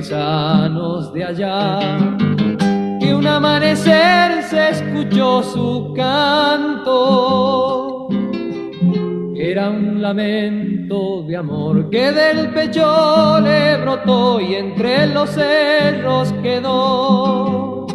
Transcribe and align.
paisanos 0.00 1.12
de 1.12 1.24
allá 1.24 1.78
que 2.98 3.14
un 3.14 3.26
amanecer 3.26 4.42
se 4.44 4.70
escuchó 4.70 5.42
su 5.42 5.92
canto. 5.94 8.08
Era 9.36 9.68
un 9.68 10.00
lamento 10.00 11.22
de 11.24 11.36
amor 11.36 11.90
que 11.90 12.12
del 12.12 12.48
pecho 12.48 13.40
le 13.40 13.76
brotó 13.76 14.40
y 14.40 14.54
entre 14.54 15.06
los 15.08 15.28
cerros 15.28 16.32
quedó. 16.42 17.86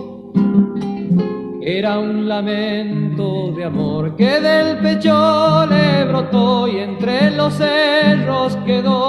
Era 1.62 1.98
un 1.98 2.30
lamento 2.30 3.52
de 3.58 3.64
amor 3.64 4.16
que 4.16 4.40
del 4.40 4.78
pecho 4.78 5.66
le 5.66 6.04
brotó 6.04 6.68
y 6.68 6.82
entre 6.82 7.32
los 7.32 7.56
cerros 7.56 8.58
quedó. 8.58 9.05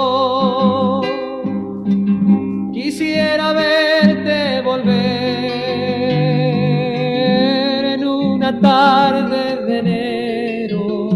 Tarde 8.61 9.65
de 9.65 9.79
enero. 9.79 11.09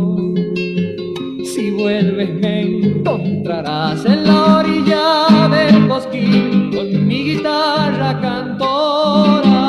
Si 1.46 1.72
vuelves 1.72 2.30
me 2.34 2.62
encontrarás 2.62 4.06
en 4.06 4.26
la 4.26 4.58
orilla 4.58 5.48
del 5.50 5.88
cosquín 5.88 6.72
con 6.72 7.08
mi 7.08 7.24
guitarra 7.24 8.20
cantora. 8.22 9.62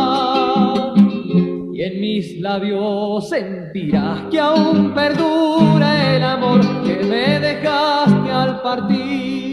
Y 1.72 1.82
en 1.82 2.00
mis 2.00 2.40
labios 2.40 3.28
sentirás 3.28 4.22
que 4.30 4.38
aún 4.38 4.92
perdura 4.94 6.16
el 6.16 6.22
amor 6.22 6.60
que 6.84 6.96
me 7.04 7.40
dejaste 7.40 8.30
al 8.30 8.62
partir. 8.62 9.51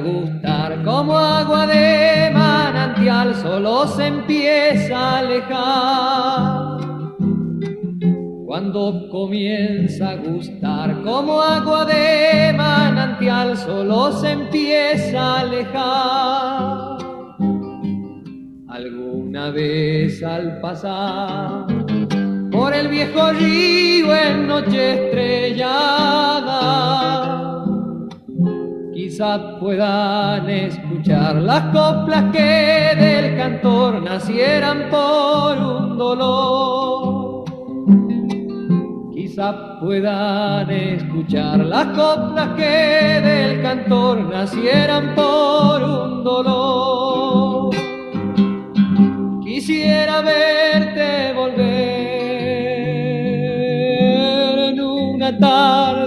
Gustar 0.00 0.82
como 0.82 1.16
agua 1.16 1.66
de 1.66 2.30
manantial, 2.32 3.34
solo 3.34 3.86
se 3.86 4.06
empieza 4.06 4.96
a 4.96 5.18
alejar. 5.18 6.80
Cuando 8.46 9.08
comienza 9.10 10.10
a 10.10 10.16
gustar 10.16 11.02
como 11.02 11.40
agua 11.40 11.84
de 11.84 12.52
manantial, 12.56 13.56
solo 13.56 14.12
se 14.12 14.32
empieza 14.32 15.20
a 15.20 15.40
alejar. 15.40 16.98
Alguna 18.68 19.50
vez 19.50 20.22
al 20.22 20.60
pasar 20.60 21.66
por 22.50 22.74
el 22.74 22.88
viejo 22.88 23.32
río 23.32 24.14
en 24.14 24.46
noche 24.48 25.06
estrellada, 25.06 26.50
quizás 29.20 29.60
puedan 29.60 30.48
escuchar 30.48 31.34
las 31.42 31.64
coplas 31.74 32.32
que 32.32 32.96
del 32.98 33.36
cantor 33.36 34.02
nacieran 34.02 34.88
por 34.88 35.58
un 35.58 35.98
dolor. 35.98 37.44
Quizá 39.12 39.78
puedan 39.78 40.70
escuchar 40.70 41.58
las 41.58 41.88
coplas 41.88 42.48
que 42.56 43.20
del 43.20 43.60
cantor 43.60 44.20
nacieran 44.20 45.14
por 45.14 45.82
un 45.82 46.24
dolor. 46.24 47.74
Quisiera 49.44 50.22
verte 50.22 51.34
volver 51.34 51.90
en 54.70 54.80
una 54.80 55.38
tarde 55.38 55.99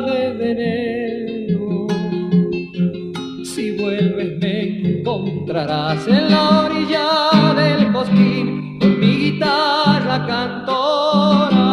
en 5.56 6.32
la 6.32 6.66
orilla 6.66 7.54
del 7.56 7.92
cosquín 7.92 8.80
con 8.80 9.00
mi 9.00 9.18
guitarra 9.18 10.26
cantora 10.26 11.70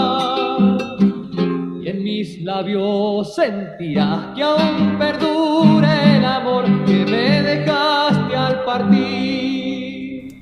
y 1.83 1.89
en 1.89 2.03
mis 2.05 2.43
labios 2.43 3.35
sentirás 3.35 4.35
que 4.35 4.43
aún 4.43 4.99
perdura 4.99 6.17
el 6.17 6.25
amor 6.27 6.65
que 6.85 7.07
me 7.07 7.41
dejaste 7.41 8.37
al 8.37 8.65
partir. 8.65 10.35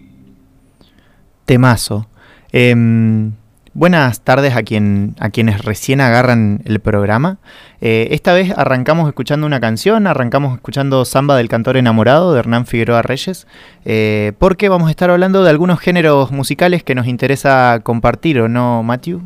Temazo. 1.44 2.08
Em, 2.50 3.34
buenas 3.78 4.22
tardes 4.22 4.56
a, 4.56 4.64
quien, 4.64 5.14
a 5.20 5.30
quienes 5.30 5.64
recién 5.64 6.00
agarran 6.00 6.62
el 6.64 6.80
programa. 6.80 7.38
Eh, 7.80 8.08
esta 8.10 8.32
vez 8.32 8.52
arrancamos 8.56 9.06
escuchando 9.06 9.46
una 9.46 9.60
canción, 9.60 10.08
arrancamos 10.08 10.56
escuchando 10.56 11.04
Samba 11.04 11.36
del 11.36 11.48
Cantor 11.48 11.76
Enamorado 11.76 12.32
de 12.32 12.40
Hernán 12.40 12.66
Figueroa 12.66 13.02
Reyes, 13.02 13.46
eh, 13.84 14.32
porque 14.38 14.68
vamos 14.68 14.88
a 14.88 14.90
estar 14.90 15.10
hablando 15.10 15.44
de 15.44 15.50
algunos 15.50 15.78
géneros 15.78 16.32
musicales 16.32 16.82
que 16.82 16.96
nos 16.96 17.06
interesa 17.06 17.80
compartir, 17.84 18.40
¿o 18.40 18.48
no, 18.48 18.82
Matthew? 18.82 19.22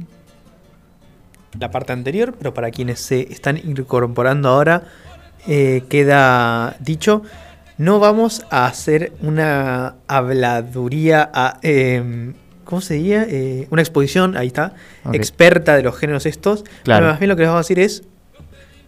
la 1.59 1.71
parte 1.71 1.93
anterior, 1.93 2.35
pero 2.37 2.55
para 2.55 2.71
quienes 2.71 3.01
se 3.01 3.33
están 3.33 3.59
incorporando 3.59 4.49
ahora, 4.49 4.85
eh, 5.47 5.83
queda 5.89 6.77
dicho. 6.81 7.23
No 7.79 7.99
vamos 7.99 8.45
a 8.51 8.67
hacer 8.67 9.13
una 9.23 9.97
habladuría, 10.07 11.31
a, 11.33 11.59
eh, 11.63 12.33
¿cómo 12.65 12.81
se 12.81 12.95
diría? 12.95 13.27
Eh, 13.29 13.67
una 13.71 13.83
exposición, 13.83 14.37
ahí 14.37 14.47
está, 14.49 14.75
experta 15.13 15.77
de 15.77 15.83
los 15.83 15.97
géneros 15.97 16.27
estos. 16.27 16.65
Claro. 16.85 17.07
Más 17.07 17.19
bien 17.21 17.29
lo 17.29 17.37
que 17.37 17.43
les 17.43 17.49
vamos 17.49 17.65
a 17.67 17.69
decir 17.69 17.79
es 17.79 18.03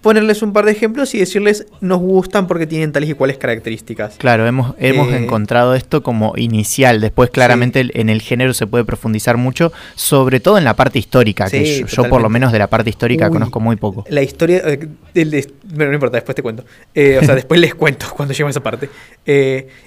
ponerles 0.00 0.42
un 0.42 0.52
par 0.52 0.66
de 0.66 0.72
ejemplos 0.72 1.14
y 1.14 1.18
decirles 1.18 1.64
nos 1.80 1.98
gustan 1.98 2.46
porque 2.46 2.66
tienen 2.66 2.92
tales 2.92 3.08
y 3.08 3.14
cuales 3.14 3.38
características. 3.38 4.16
Claro, 4.18 4.46
hemos, 4.46 4.74
hemos 4.78 5.08
Eh, 5.08 5.16
encontrado 5.16 5.74
esto 5.74 6.02
como 6.02 6.34
inicial. 6.36 7.00
Después, 7.00 7.30
claramente, 7.30 7.88
en 7.98 8.10
el 8.10 8.20
género 8.20 8.52
se 8.52 8.66
puede 8.66 8.84
profundizar 8.84 9.38
mucho, 9.38 9.72
sobre 9.94 10.40
todo 10.40 10.58
en 10.58 10.64
la 10.64 10.76
parte 10.76 10.98
histórica, 10.98 11.48
que 11.48 11.64
Sí, 11.64 11.80
yo, 11.80 11.86
yo 11.86 12.08
por 12.10 12.20
lo 12.20 12.28
menos 12.28 12.52
de 12.52 12.58
la 12.58 12.66
parte 12.66 12.90
histórica 12.90 13.28
Uy. 13.28 13.32
conozco 13.32 13.60
muy 13.60 13.76
poco. 13.76 14.04
La 14.10 14.20
historia. 14.20 14.58
eh, 14.66 14.88
de- 15.14 15.52
bueno, 15.72 15.86
no 15.92 15.94
importa, 15.94 16.18
después 16.18 16.36
te 16.36 16.42
cuento. 16.42 16.66
Eh, 16.94 17.18
o 17.22 17.24
sea, 17.24 17.34
después 17.34 17.58
les 17.58 17.74
cuento 17.74 18.04
cuando 18.14 18.34
llegue 18.34 18.44
a 18.46 18.50
esa 18.50 18.62
parte. 18.62 18.90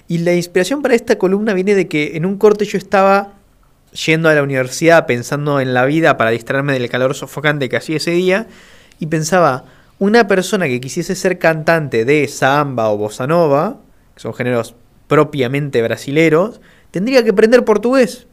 Y 0.08 0.18
la 0.18 0.34
inspiración 0.34 0.82
para 0.82 0.96
esta 0.96 1.20
columna 1.20 1.54
viene 1.54 1.76
de 1.76 1.88
que 1.88 2.18
en 2.18 2.26
un 2.26 2.38
corte 2.40 2.66
yo 2.66 2.80
estaba 2.80 3.34
yendo 4.06 4.30
a 4.30 4.34
la 4.36 4.44
universidad 4.44 5.06
pensando 5.06 5.60
en 5.60 5.74
la 5.74 5.86
vida 5.86 6.18
para 6.18 6.30
distraerme 6.32 6.74
del 6.74 6.90
calor 6.90 7.16
sofocante 7.16 7.70
que 7.70 7.78
hacía 7.78 7.98
ese 7.98 8.12
día. 8.12 8.48
Y 9.00 9.08
pensaba, 9.08 9.66
una 10.00 10.28
persona 10.28 10.68
que 10.68 10.80
quisiese 10.80 11.16
ser 11.16 11.40
cantante 11.40 12.06
de 12.06 12.28
samba 12.28 12.90
o 12.90 12.98
bossa 12.98 13.28
nova, 13.28 13.78
que 14.14 14.22
son 14.22 14.34
géneros 14.34 14.76
propiamente 15.08 15.82
brasileros, 15.82 16.62
tendría 16.92 17.24
que 17.24 17.32
aprender 17.32 17.64
portugués. 17.64 18.28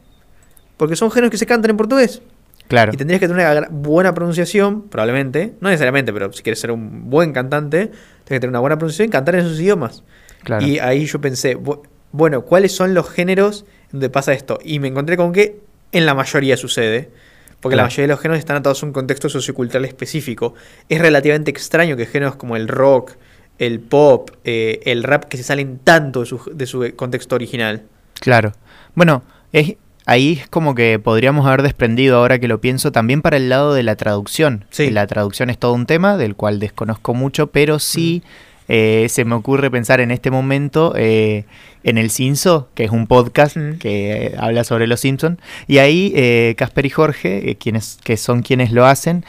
Porque 0.77 0.95
son 0.95 1.09
géneros 1.09 1.31
que 1.31 1.37
se 1.37 1.45
cantan 1.45 1.71
en 1.71 1.77
portugués. 1.77 2.21
Claro. 2.67 2.91
Y 2.93 2.97
tendrías 2.97 3.19
que 3.19 3.27
tener 3.27 3.57
una 3.57 3.67
buena 3.69 4.13
pronunciación, 4.13 4.89
probablemente. 4.89 5.53
No 5.61 5.69
necesariamente, 5.69 6.11
pero 6.11 6.33
si 6.33 6.41
quieres 6.43 6.59
ser 6.59 6.71
un 6.71 7.09
buen 7.09 7.31
cantante, 7.31 7.87
tienes 7.87 8.25
que 8.25 8.39
tener 8.39 8.49
una 8.49 8.59
buena 8.59 8.77
pronunciación 8.77 9.07
y 9.07 9.11
cantar 9.11 9.35
en 9.35 9.45
esos 9.45 9.59
idiomas. 9.59 10.03
Claro. 10.43 10.65
Y 10.65 10.79
ahí 10.79 11.05
yo 11.05 11.21
pensé, 11.21 11.57
bu- 11.57 11.81
bueno, 12.11 12.41
¿cuáles 12.41 12.75
son 12.75 12.93
los 12.93 13.09
géneros 13.09 13.65
donde 13.95 14.09
pasa 14.09 14.33
esto? 14.33 14.59
Y 14.63 14.79
me 14.79 14.89
encontré 14.89 15.17
con 15.17 15.31
que 15.31 15.59
en 15.91 16.05
la 16.05 16.13
mayoría 16.13 16.57
sucede. 16.57 17.09
Porque 17.61 17.77
la 17.77 17.83
mayoría 17.83 18.03
de 18.03 18.09
los 18.09 18.19
géneros 18.19 18.39
están 18.39 18.57
atados 18.57 18.83
a 18.83 18.85
un 18.85 18.91
contexto 18.91 19.27
sociocultural 19.27 19.85
específico. 19.85 20.53
Es 20.87 21.01
relativamente 21.01 21.49
extraño 21.49 21.97
que 21.97 22.05
géneros 22.05 22.35
como 22.35 22.55
el 22.55 22.67
rock, 22.67 23.13
el 23.57 23.79
pop, 23.79 24.29
eh, 24.43 24.81
el 24.85 25.01
rap, 25.01 25.23
que 25.23 25.37
se 25.37 25.43
salen 25.43 25.79
tanto 25.79 26.19
de 26.19 26.25
su, 26.27 26.41
de 26.53 26.67
su 26.67 26.93
contexto 26.95 27.33
original. 27.33 27.83
Claro. 28.19 28.51
Bueno, 28.93 29.23
es, 29.51 29.77
ahí 30.05 30.33
es 30.41 30.47
como 30.47 30.75
que 30.75 30.99
podríamos 30.99 31.47
haber 31.47 31.63
desprendido, 31.63 32.17
ahora 32.17 32.37
que 32.37 32.47
lo 32.47 32.61
pienso, 32.61 32.91
también 32.91 33.23
para 33.23 33.37
el 33.37 33.49
lado 33.49 33.73
de 33.73 33.81
la 33.81 33.95
traducción. 33.95 34.65
Sí. 34.69 34.91
La 34.91 35.07
traducción 35.07 35.49
es 35.49 35.57
todo 35.57 35.73
un 35.73 35.87
tema 35.87 36.17
del 36.17 36.35
cual 36.35 36.59
desconozco 36.59 37.15
mucho, 37.15 37.47
pero 37.47 37.79
sí 37.79 38.21
eh, 38.67 39.07
se 39.09 39.25
me 39.25 39.35
ocurre 39.35 39.69
pensar 39.71 39.99
en 40.01 40.11
este 40.11 40.31
momento 40.31 40.93
eh, 40.97 41.45
en 41.83 41.97
El 41.99 42.09
Cinso, 42.09 42.67
que 42.73 42.83
es 42.85 42.91
un 42.91 43.05
podcast 43.07 43.55
Mm. 43.57 43.77
que 43.77 44.27
eh, 44.27 44.35
habla 44.39 44.63
sobre 44.63 44.87
los 44.87 44.99
Simpsons. 45.01 45.37
Y 45.67 45.77
ahí 45.77 46.11
eh, 46.15 46.55
Casper 46.57 46.85
y 46.87 46.89
Jorge, 46.89 47.57
quienes, 47.59 47.99
que 48.03 48.17
son 48.17 48.41
quienes 48.41 48.71
lo 48.71 48.85
hacen, 48.85 49.23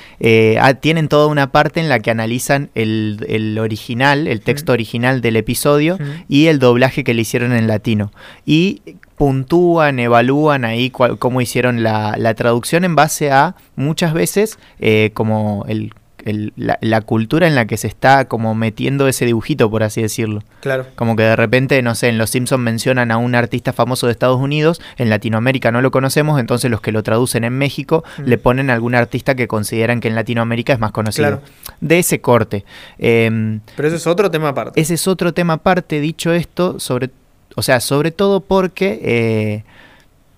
ah, 0.61 0.75
tienen 0.75 1.09
toda 1.09 1.27
una 1.27 1.53
parte 1.53 1.81
en 1.81 1.88
la 1.88 2.00
que 2.00 2.11
analizan 2.11 2.71
el, 2.75 3.25
el 3.29 3.59
original, 3.59 4.27
el 4.27 4.41
texto 4.41 4.73
Mm. 4.73 4.75
original 4.75 5.21
del 5.21 5.37
episodio 5.37 5.97
Mm. 5.99 6.03
y 6.29 6.47
el 6.47 6.59
doblaje 6.59 7.05
que 7.05 7.12
le 7.15 7.23
hicieron 7.23 7.53
en 7.53 7.67
latino. 7.67 8.11
Y 8.47 8.81
puntúan, 9.17 9.99
evalúan 9.99 10.65
ahí 10.65 10.91
cómo 10.91 11.41
hicieron 11.41 11.82
la, 11.82 12.15
la 12.19 12.35
traducción 12.35 12.85
en 12.85 12.94
base 12.94 13.31
a 13.31 13.55
muchas 13.75 14.12
veces 14.12 14.59
eh, 14.79 15.11
como 15.15 15.65
el, 15.69 15.93
el- 16.26 16.52
la, 16.56 16.78
la 16.82 17.00
cultura 17.00 17.46
en 17.46 17.55
la 17.55 17.64
que 17.67 17.78
se 17.78 17.87
está 17.87 18.26
como 18.26 18.55
metiendo 18.55 19.08
ese 19.08 19.25
dibujito, 19.25 19.70
por 19.70 19.82
así 19.82 20.02
decirlo. 20.02 20.43
Claro. 20.61 20.87
Como 20.96 21.17
que 21.17 21.23
de 21.23 21.37
repente, 21.37 21.81
no 21.81 21.94
sé, 21.94 22.08
en 22.08 22.19
Los 22.19 22.28
Simpsons 22.31 22.62
mencionan 22.62 23.11
a 23.11 23.17
un 23.17 23.34
artista 23.34 23.73
famoso 23.73 24.06
de 24.06 24.12
Estados 24.12 24.38
Unidos, 24.40 24.81
en 24.99 25.08
Latinoamérica 25.08 25.73
no 25.73 25.81
lo 25.81 25.90
conocemos, 25.90 26.38
entonces 26.38 26.70
los 26.70 26.81
que 26.82 26.93
lo 26.93 27.02
traducen 27.02 27.44
en 27.44 27.56
México 27.56 28.05
Mm. 28.19 28.23
le 28.25 28.38
ponen 28.38 28.69
algún 28.70 28.94
artista 28.94 29.34
que 29.34 29.49
consideran 29.49 30.00
que 30.00 30.08
en 30.08 30.14
Latinoamérica 30.14 30.73
es 30.75 30.78
más 30.78 30.93
conocido. 30.93 31.28
Claro. 31.28 31.43
De 31.81 31.99
ese 31.99 32.20
corte. 32.20 32.64
Em, 32.99 33.61
Pero 33.76 33.88
ese 33.88 33.96
es 33.96 34.06
otro 34.06 34.31
tema 34.31 34.49
aparte. 34.49 34.81
ese 34.81 34.94
es 34.94 35.06
otro 35.08 35.32
tema 35.32 35.55
aparte, 35.55 36.00
dicho 36.00 36.32
esto, 36.32 36.79
sobre, 36.81 37.11
o 37.55 37.62
sea, 37.62 37.81
sobre 37.81 38.11
todo 38.11 38.40
porque, 38.40 39.00
eh, 39.02 39.64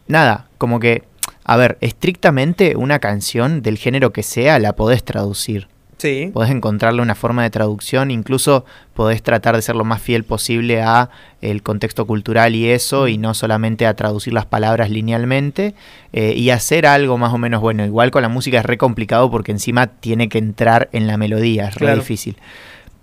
nada, 0.07 0.47
como 0.59 0.81
que, 0.81 1.05
a 1.45 1.57
ver, 1.57 1.79
estrictamente 1.81 2.77
una 2.77 2.99
canción 2.99 3.63
del 3.63 3.79
género 3.79 4.13
que 4.13 4.23
sea 4.23 4.59
la 4.59 4.75
podés 4.75 5.03
traducir. 5.05 5.69
Sí. 5.99 6.31
Podés 6.33 6.51
encontrarle 6.51 7.03
una 7.03 7.15
forma 7.15 7.43
de 7.43 7.51
traducción, 7.51 8.11
incluso 8.11 8.65
podés 8.95 9.23
tratar 9.23 9.57
de 9.57 9.63
ser 9.63 9.77
lo 9.77 9.85
más 9.85 10.01
fiel 10.01 10.25
posible 10.25 10.81
a 10.81 11.11
el 11.41 11.63
contexto 11.63 12.07
cultural 12.07 12.55
y 12.55 12.71
eso, 12.71 13.09
y 13.09 13.19
no 13.19 13.35
solamente 13.35 13.87
a 13.87 13.95
traducir 13.95 14.33
las 14.33 14.47
palabras 14.47 14.91
linealmente, 14.91 15.75
eh, 16.13 16.35
y 16.37 16.51
hacer 16.51 16.87
algo 16.87 17.19
más 17.19 17.35
o 17.35 17.39
menos 17.39 17.61
bueno. 17.61 17.85
Igual 17.85 18.11
con 18.11 18.23
la 18.23 18.29
música 18.29 18.59
es 18.61 18.65
re 18.65 18.79
complicado 18.79 19.31
porque 19.31 19.53
encima 19.53 19.89
tiene 19.89 20.29
que 20.29 20.39
entrar 20.39 20.89
en 20.93 21.07
la 21.07 21.17
melodía, 21.17 21.69
es 21.69 21.75
re 21.75 21.95
difícil. 21.95 22.37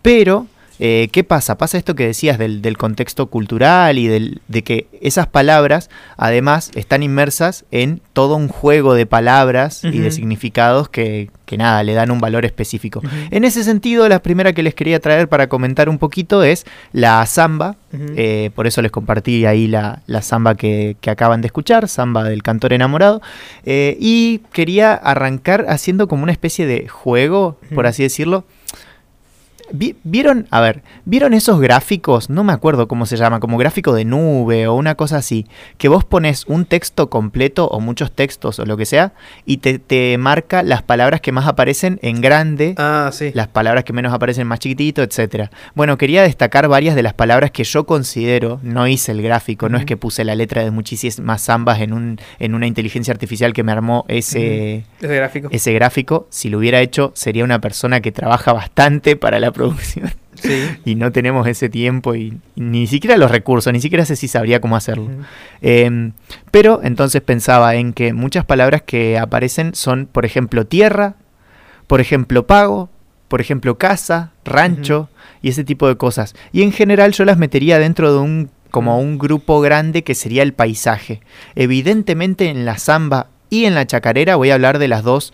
Pero, 0.02 0.48
eh, 0.80 1.10
¿qué 1.12 1.24
pasa? 1.24 1.58
Pasa 1.58 1.78
esto 1.78 1.96
que 1.96 2.06
decías 2.06 2.38
del, 2.38 2.62
del 2.62 2.78
contexto 2.78 3.28
cultural 3.28 3.98
y 3.98 4.08
del, 4.08 4.42
de 4.48 4.64
que 4.64 4.88
esas 5.02 5.28
palabras 5.28 5.90
además 6.18 6.72
están 6.76 7.04
inmersas 7.04 7.66
en 7.72 8.02
todo 8.14 8.36
un 8.36 8.48
juego 8.48 8.94
de 8.94 9.06
palabras 9.06 9.84
y 9.84 10.00
de 10.00 10.12
significados 10.12 10.90
que, 10.90 11.30
que 11.46 11.58
nada, 11.58 11.84
le 11.84 11.94
dan 11.94 12.12
un 12.12 12.20
valor 12.20 12.46
específico. 12.46 13.02
En 13.32 13.46
ese 13.46 13.64
sentido, 13.64 14.08
la 14.10 14.22
primera 14.22 14.54
que 14.54 14.64
les 14.64 14.74
quería 14.74 15.00
traer 15.00 15.28
para 15.28 15.48
comentar 15.48 15.90
un 15.90 15.98
poquito 15.98 16.44
es 16.44 16.66
la 16.92 17.26
samba. 17.26 17.76
Eh, 18.18 18.50
por 18.56 18.68
eso 18.68 18.82
les 18.82 18.92
compartí 18.92 19.46
ahí 19.46 19.68
la, 19.68 20.02
la 20.06 20.22
samba 20.22 20.56
que, 20.56 20.98
que 21.00 21.10
acaban 21.10 21.42
de 21.42 21.48
escuchar, 21.48 21.88
samba 21.88 22.24
del 22.24 22.44
cantor 22.44 22.74
enamorado. 22.74 23.22
Eh, 23.66 23.98
y 24.00 24.40
quería 24.52 24.94
arrancar 24.94 25.66
haciendo 25.70 26.08
como 26.08 26.24
una 26.24 26.32
especie 26.32 26.66
de 26.66 26.88
juego, 26.88 27.58
por 27.74 27.88
así 27.88 28.04
decirlo. 28.04 28.44
Vi- 29.72 29.96
¿Vieron? 30.04 30.48
A 30.52 30.62
ver, 30.62 30.84
¿vieron 31.06 31.34
esos 31.34 31.60
gráficos? 31.60 32.30
No 32.30 32.44
me 32.44 32.54
acuerdo 32.54 32.88
cómo 32.88 33.06
se 33.06 33.18
llama, 33.18 33.40
como 33.40 33.58
gráfico 33.58 33.94
de 33.94 34.06
nube 34.06 34.68
o 34.68 34.76
una 34.76 34.96
cosa 34.96 35.18
así. 35.18 35.48
Que 35.78 35.88
vos 35.88 36.06
pones 36.06 36.46
un 36.48 36.66
texto 36.66 37.10
completo 37.10 37.68
o 37.68 37.80
muchos 37.80 38.12
textos 38.12 38.60
o 38.60 38.66
lo 38.66 38.78
que 38.78 38.86
sea 38.86 39.14
y 39.46 39.58
te, 39.58 39.80
te 39.80 40.18
marca 40.18 40.62
las 40.64 40.84
palabras 40.84 41.20
que 41.22 41.32
más 41.32 41.48
aparecen 41.48 42.00
en 42.04 42.22
grande 42.22 42.76
Ah, 42.78 43.10
sí. 43.12 43.32
las 43.34 43.48
palabras 43.48 43.84
que 43.84 43.94
menos 43.94 44.14
aparecen 44.14 44.46
más 44.48 44.60
chiquitito, 44.60 45.02
etcétera. 45.02 45.50
Bueno, 45.74 45.98
quería 45.98 46.22
destacar 46.24 46.68
varias 46.68 46.96
de 46.96 47.04
las 47.04 47.14
palabras 47.14 47.52
que 47.52 47.64
yo 47.64 47.86
considero, 47.86 48.60
no 48.64 48.88
hice 48.88 49.12
el 49.14 49.22
gráfico, 49.22 49.68
no 49.70 49.78
es 49.78 49.86
que 49.86 49.98
puse 49.98 50.24
la 50.24 50.36
letra 50.36 50.64
de 50.64 50.72
muchísimas 50.72 51.42
zambas 51.44 51.82
en 51.82 51.94
un 51.94 52.20
en 52.40 52.54
una 52.56 52.68
inteligencia 52.68 53.12
artificial 53.14 53.52
que 53.54 53.64
me 53.64 53.72
armó 53.72 54.06
ese 54.08 54.84
Ese 55.02 55.16
gráfico. 55.16 55.48
ese 55.52 55.74
gráfico, 55.74 56.28
si 56.30 56.50
lo 56.50 56.60
hubiera 56.60 56.82
hecho 56.82 57.12
sería 57.16 57.44
una 57.44 57.60
persona 57.60 58.02
que 58.02 58.12
trabaja 58.12 58.54
bastante 58.54 59.16
para 59.16 59.40
la 59.40 59.52
producción 59.56 60.12
Sí. 60.36 60.68
y 60.86 60.96
no 60.96 61.12
tenemos 61.12 61.48
ese 61.48 61.70
tiempo 61.70 62.16
y, 62.16 62.38
y 62.56 62.62
ni 62.62 62.88
siquiera 62.88 63.18
los 63.18 63.32
recursos, 63.32 63.72
ni 63.74 63.82
siquiera 63.82 64.06
sé 64.06 64.16
si 64.16 64.28
sabría 64.28 64.62
cómo 64.62 64.76
hacerlo. 64.76 65.10
Em, 65.62 66.12
pero 66.52 66.82
entonces 66.84 67.22
pensaba 67.22 67.76
en 67.76 67.94
que 67.94 68.14
muchas 68.14 68.46
palabras 68.46 68.82
que 68.84 69.18
aparecen 69.18 69.76
son, 69.76 70.08
por 70.12 70.26
ejemplo, 70.26 70.66
tierra, 70.66 71.16
por 71.88 72.02
ejemplo, 72.02 72.46
pago, 72.46 72.90
por 73.28 73.42
ejemplo, 73.42 73.78
casa, 73.78 74.32
rancho 74.44 75.10
y 75.42 75.50
ese 75.50 75.64
tipo 75.64 75.88
de 75.88 75.98
cosas. 75.98 76.36
Y 76.52 76.64
en 76.64 76.72
general 76.72 77.12
yo 77.14 77.26
las 77.26 77.38
metería 77.38 77.80
dentro 77.80 78.14
de 78.14 78.20
un 78.20 78.50
como 78.72 79.00
un 79.00 79.18
grupo 79.18 79.62
grande 79.62 80.04
que 80.04 80.16
sería 80.16 80.44
el 80.44 80.54
paisaje. 80.54 81.22
Evidentemente 81.56 82.50
en 82.50 82.66
la 82.66 82.78
samba 82.78 83.28
y 83.50 83.66
en 83.66 83.74
la 83.74 83.88
chacarera 83.88 84.36
voy 84.36 84.50
a 84.52 84.56
hablar 84.56 84.80
de 84.80 84.90
las 84.90 85.04
dos. 85.04 85.34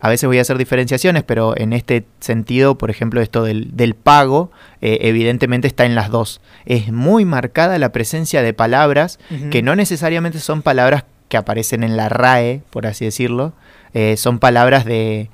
A 0.00 0.08
veces 0.08 0.26
voy 0.28 0.38
a 0.38 0.42
hacer 0.42 0.58
diferenciaciones, 0.58 1.24
pero 1.24 1.56
en 1.56 1.72
este 1.72 2.04
sentido, 2.20 2.78
por 2.78 2.90
ejemplo, 2.90 3.20
esto 3.20 3.42
del, 3.42 3.76
del 3.76 3.94
pago, 3.94 4.50
eh, 4.80 4.98
evidentemente 5.02 5.66
está 5.66 5.84
en 5.86 5.94
las 5.96 6.10
dos. 6.10 6.40
Es 6.66 6.92
muy 6.92 7.24
marcada 7.24 7.78
la 7.78 7.90
presencia 7.90 8.42
de 8.42 8.52
palabras 8.54 9.18
que 9.50 9.62
no 9.62 9.74
necesariamente 9.74 10.38
son 10.38 10.62
palabras 10.62 11.04
que 11.28 11.36
aparecen 11.36 11.82
en 11.82 11.96
la 11.96 12.08
RAE, 12.08 12.62
por 12.70 12.86
así 12.86 13.04
decirlo, 13.04 13.52
eh, 13.92 14.16
son 14.16 14.38
palabras 14.38 14.84
de 14.84 15.30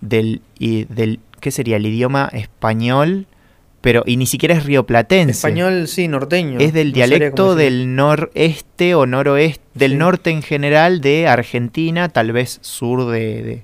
del, 0.00 0.42
y 0.58 0.84
del 0.84 1.18
¿qué 1.40 1.50
sería? 1.50 1.76
el 1.76 1.86
idioma 1.86 2.28
español, 2.32 3.26
pero 3.80 4.02
y 4.06 4.16
ni 4.16 4.26
siquiera 4.26 4.54
es 4.54 4.64
rioplatense. 4.64 5.32
Español, 5.32 5.88
sí, 5.88 6.08
norteño. 6.08 6.58
Es 6.60 6.72
del 6.72 6.88
No 6.88 6.94
dialecto 6.94 7.54
del 7.54 7.94
noreste 7.96 8.94
o 8.94 9.06
noroeste, 9.06 9.62
del 9.74 9.92
Sí. 9.92 9.96
norte 9.98 10.30
en 10.30 10.42
general 10.42 11.00
de 11.00 11.26
Argentina, 11.28 12.08
tal 12.08 12.32
vez 12.32 12.58
sur 12.62 13.10
de, 13.10 13.42
de, 13.42 13.62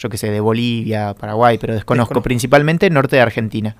yo 0.00 0.08
qué 0.08 0.16
sé, 0.18 0.30
de 0.30 0.40
Bolivia, 0.40 1.14
Paraguay, 1.14 1.58
pero 1.58 1.74
desconozco, 1.74 2.08
Desconozco. 2.08 2.22
principalmente 2.24 2.90
norte 2.90 3.16
de 3.16 3.22
Argentina. 3.22 3.76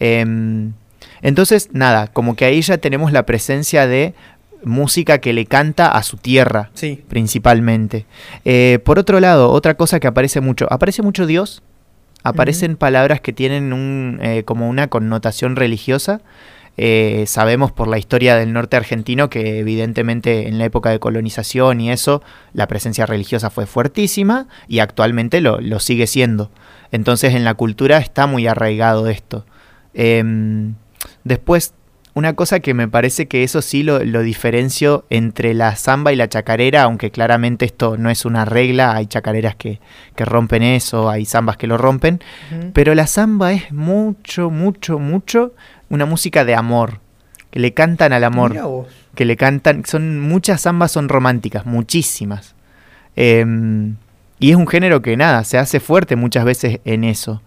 Em, 0.00 0.72
entonces, 1.20 1.68
nada, 1.72 2.06
como 2.06 2.36
que 2.36 2.44
ahí 2.46 2.62
ya 2.62 2.78
tenemos 2.78 3.12
la 3.12 3.24
presencia 3.26 3.86
de 3.86 4.14
música 4.62 5.18
que 5.18 5.32
le 5.34 5.44
canta 5.44 5.88
a 5.88 6.02
su 6.02 6.16
tierra, 6.16 6.70
Sí. 6.74 7.02
principalmente. 7.08 8.06
Eh, 8.46 8.78
por 8.84 8.98
otro 8.98 9.20
lado, 9.20 9.50
otra 9.50 9.74
cosa 9.74 10.00
que 10.00 10.06
aparece 10.06 10.40
mucho, 10.40 10.66
aparece 10.72 11.02
mucho 11.02 11.26
Dios, 11.26 11.62
aparecen 12.22 12.76
palabras 12.76 13.20
que 13.20 13.34
tienen 13.34 13.72
un, 13.74 14.18
eh, 14.22 14.44
como 14.44 14.68
una 14.68 14.86
connotación 14.88 15.56
religiosa. 15.56 16.22
Eh, 16.76 17.24
sabemos 17.28 17.70
por 17.70 17.86
la 17.86 17.98
historia 17.98 18.36
del 18.36 18.52
norte 18.52 18.76
argentino 18.76 19.30
que 19.30 19.60
evidentemente 19.60 20.48
en 20.48 20.58
la 20.58 20.64
época 20.64 20.90
de 20.90 20.98
colonización 20.98 21.80
y 21.80 21.90
eso, 21.92 22.22
la 22.52 22.66
presencia 22.66 23.06
religiosa 23.06 23.50
fue 23.50 23.66
fuertísima 23.66 24.48
y 24.66 24.80
actualmente 24.80 25.40
lo, 25.40 25.60
lo 25.60 25.78
sigue 25.78 26.06
siendo. 26.06 26.50
Entonces 26.90 27.34
en 27.34 27.44
la 27.44 27.54
cultura 27.54 27.98
está 27.98 28.26
muy 28.26 28.46
arraigado 28.46 29.08
esto. 29.08 29.46
Em, 29.94 30.74
después, 31.22 31.74
una 32.14 32.34
cosa 32.34 32.60
que 32.60 32.74
me 32.74 32.86
parece 32.86 33.26
que 33.26 33.42
eso 33.42 33.60
sí 33.60 33.82
lo, 33.82 34.04
lo 34.04 34.22
diferencio 34.22 35.04
entre 35.10 35.54
la 35.54 35.74
samba 35.74 36.12
y 36.12 36.16
la 36.16 36.28
chacarera, 36.28 36.82
aunque 36.82 37.10
claramente 37.10 37.64
esto 37.64 37.96
no 37.96 38.10
es 38.10 38.24
una 38.24 38.44
regla, 38.44 38.94
hay 38.94 39.06
chacareras 39.06 39.56
que, 39.56 39.80
que 40.14 40.24
rompen 40.24 40.62
eso, 40.62 41.10
hay 41.10 41.24
zambas 41.24 41.56
que 41.56 41.66
lo 41.66 41.76
rompen, 41.76 42.20
pero 42.72 42.94
la 42.94 43.08
samba 43.08 43.52
es 43.52 43.72
mucho, 43.72 44.50
mucho, 44.50 45.00
mucho 45.00 45.54
una 45.88 46.06
música 46.06 46.44
de 46.44 46.54
amor, 46.54 47.00
que 47.50 47.60
le 47.60 47.72
cantan 47.72 48.12
al 48.12 48.24
amor, 48.24 48.88
que 49.14 49.24
le 49.24 49.36
cantan, 49.36 49.84
son 49.84 50.20
muchas 50.20 50.62
zambas 50.62 50.92
son 50.92 51.08
románticas, 51.08 51.66
muchísimas. 51.66 52.54
Em, 53.16 53.96
y 54.38 54.50
es 54.50 54.56
un 54.56 54.66
género 54.66 55.02
que 55.02 55.16
nada, 55.16 55.44
se 55.44 55.58
hace 55.58 55.80
fuerte 55.80 56.16
muchas 56.16 56.44
veces 56.44 56.80
en 56.84 57.04
eso. 57.04 57.42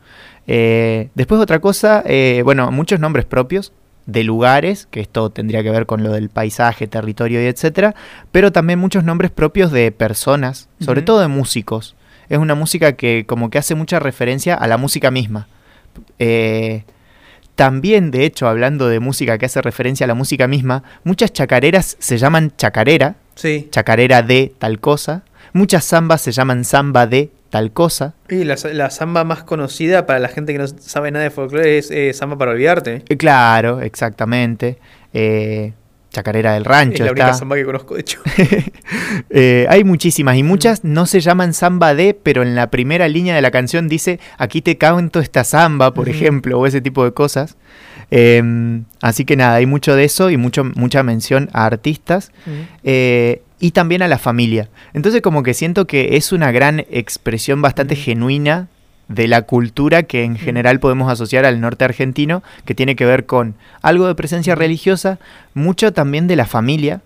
Eh, 0.47 1.09
después 1.13 1.41
otra 1.41 1.59
cosa, 1.59 2.03
eh, 2.05 2.41
bueno, 2.43 2.71
muchos 2.71 2.99
nombres 2.99 3.25
propios 3.25 3.73
de 4.05 4.23
lugares, 4.23 4.87
que 4.89 5.01
esto 5.01 5.29
tendría 5.29 5.61
que 5.61 5.69
ver 5.69 5.85
con 5.85 6.01
lo 6.01 6.13
del 6.13 6.29
paisaje, 6.29 6.87
territorio 6.87 7.43
y 7.43 7.45
etcétera, 7.45 7.93
pero 8.31 8.53
también 8.53 8.79
muchos 8.79 9.03
nombres 9.03 9.31
propios 9.31 9.71
de 9.73 9.91
personas, 9.91 10.69
sobre 10.79 11.01
todo 11.01 11.19
de 11.19 11.27
músicos. 11.27 11.95
Es 12.29 12.37
una 12.37 12.55
música 12.55 12.93
que 12.93 13.25
como 13.27 13.49
que 13.49 13.57
hace 13.57 13.75
mucha 13.75 13.99
referencia 13.99 14.55
a 14.55 14.67
la 14.67 14.77
música 14.77 15.11
misma. 15.11 15.47
Eh, 16.19 16.83
también, 17.57 18.11
de 18.11 18.23
hecho, 18.23 18.47
hablando 18.47 18.87
de 18.87 19.01
música 19.01 19.37
que 19.37 19.47
hace 19.47 19.61
referencia 19.61 20.05
a 20.05 20.07
la 20.07 20.13
música 20.13 20.47
misma, 20.47 20.83
muchas 21.03 21.33
chacareras 21.33 21.97
se 21.99 22.17
llaman 22.17 22.53
chacarera, 22.55 23.15
Sí. 23.35 23.67
chacarera 23.71 24.21
de 24.21 24.53
tal 24.59 24.79
cosa. 24.79 25.23
Muchas 25.53 25.83
zambas 25.85 26.21
se 26.21 26.31
llaman 26.31 26.63
samba 26.63 27.07
de 27.07 27.31
tal 27.49 27.71
cosa. 27.71 28.13
Y 28.29 28.43
la, 28.43 28.55
la 28.73 28.89
samba 28.91 29.23
más 29.23 29.43
conocida 29.43 30.05
para 30.05 30.19
la 30.19 30.27
gente 30.27 30.53
que 30.53 30.59
no 30.59 30.67
sabe 30.67 31.09
nada 31.11 31.23
de 31.23 31.31
folclore 31.31 31.77
es 31.79 31.89
eh, 31.91 32.13
samba 32.13 32.37
para 32.37 32.51
olvidarte. 32.51 33.03
Eh, 33.09 33.17
claro, 33.17 33.81
exactamente. 33.81 34.77
Eh, 35.13 35.73
Chacarera 36.17 36.53
del 36.53 36.65
Rancho. 36.65 37.03
Es 37.03 37.05
la 37.05 37.11
única 37.11 37.25
está. 37.27 37.37
samba 37.37 37.55
que 37.55 37.65
conozco, 37.65 37.93
de 37.93 38.01
hecho. 38.01 38.19
Eh, 39.29 39.65
hay 39.69 39.83
muchísimas 39.83 40.37
y 40.37 40.43
muchas 40.43 40.83
no 40.83 41.05
se 41.05 41.19
llaman 41.19 41.53
samba 41.53 41.93
de, 41.93 42.13
pero 42.13 42.43
en 42.43 42.55
la 42.55 42.69
primera 42.69 43.07
línea 43.07 43.35
de 43.35 43.41
la 43.41 43.51
canción 43.51 43.87
dice 43.87 44.19
aquí 44.37 44.61
te 44.61 44.77
canto 44.77 45.19
esta 45.19 45.43
samba, 45.43 45.93
por 45.93 46.07
ejemplo, 46.09 46.59
o 46.59 46.65
ese 46.65 46.81
tipo 46.81 47.03
de 47.03 47.13
cosas. 47.13 47.57
Eh, 48.11 48.81
así 49.01 49.25
que 49.25 49.35
nada, 49.35 49.55
hay 49.55 49.65
mucho 49.65 49.95
de 49.95 50.03
eso 50.05 50.29
y 50.29 50.37
mucho, 50.37 50.63
mucha 50.63 51.03
mención 51.03 51.49
a 51.53 51.65
artistas 51.65 52.31
eh, 52.83 53.41
y 53.59 53.71
también 53.71 54.01
a 54.01 54.07
la 54.07 54.17
familia. 54.17 54.69
Entonces 54.93 55.21
como 55.21 55.43
que 55.43 55.53
siento 55.53 55.87
que 55.87 56.15
es 56.17 56.31
una 56.31 56.51
gran 56.51 56.85
expresión 56.89 57.61
bastante 57.61 57.95
genuina 57.95 58.67
de 59.07 59.27
la 59.27 59.43
cultura 59.43 60.03
que 60.03 60.23
en 60.23 60.35
general 60.37 60.79
podemos 60.79 61.11
asociar 61.11 61.45
al 61.45 61.61
norte 61.61 61.85
argentino, 61.85 62.43
que 62.65 62.75
tiene 62.75 62.95
que 62.95 63.05
ver 63.05 63.25
con 63.25 63.55
algo 63.81 64.07
de 64.07 64.15
presencia 64.15 64.55
religiosa, 64.55 65.17
mucho 65.53 65.93
también 65.93 66.27
de 66.27 66.35
la 66.35 66.45
familia, 66.45 67.01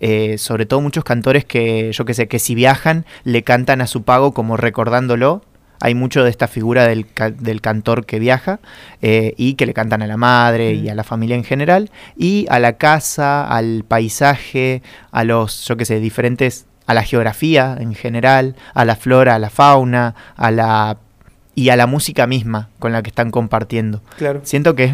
eh, 0.00 0.38
sobre 0.38 0.64
todo 0.64 0.80
muchos 0.80 1.04
cantores 1.04 1.44
que, 1.44 1.90
yo 1.92 2.04
que 2.04 2.14
sé, 2.14 2.28
que 2.28 2.38
si 2.38 2.54
viajan 2.54 3.04
le 3.24 3.42
cantan 3.42 3.80
a 3.80 3.86
su 3.86 4.02
pago 4.04 4.32
como 4.32 4.56
recordándolo. 4.56 5.42
Hay 5.80 5.94
mucho 5.94 6.24
de 6.24 6.30
esta 6.30 6.48
figura 6.48 6.88
del, 6.88 7.06
ca- 7.06 7.30
del 7.30 7.60
cantor 7.60 8.04
que 8.04 8.18
viaja 8.18 8.58
eh, 9.00 9.34
y 9.36 9.54
que 9.54 9.64
le 9.66 9.74
cantan 9.74 10.02
a 10.02 10.06
la 10.08 10.16
madre 10.16 10.72
y 10.72 10.88
Mm. 10.88 10.90
a 10.90 10.94
la 10.96 11.04
familia 11.04 11.36
en 11.36 11.44
general, 11.44 11.90
y 12.16 12.46
a 12.50 12.58
la 12.58 12.72
casa, 12.78 13.46
al 13.46 13.84
paisaje, 13.86 14.82
a 15.12 15.22
los, 15.24 15.64
yo 15.66 15.76
que 15.76 15.84
sé, 15.84 16.00
diferentes, 16.00 16.66
a 16.86 16.94
la 16.94 17.02
geografía 17.04 17.76
en 17.78 17.94
general, 17.94 18.56
a 18.74 18.84
la 18.84 18.96
flora, 18.96 19.34
a 19.36 19.38
la 19.38 19.50
fauna, 19.50 20.14
a 20.36 20.50
la 20.50 20.96
y 21.58 21.70
a 21.70 21.76
la 21.76 21.86
música 21.86 22.26
misma 22.26 22.68
con 22.78 22.92
la 22.92 23.02
que 23.02 23.08
están 23.10 23.30
compartiendo. 23.30 24.00
Claro. 24.16 24.40
Siento 24.44 24.74
que 24.74 24.84
es 24.84 24.92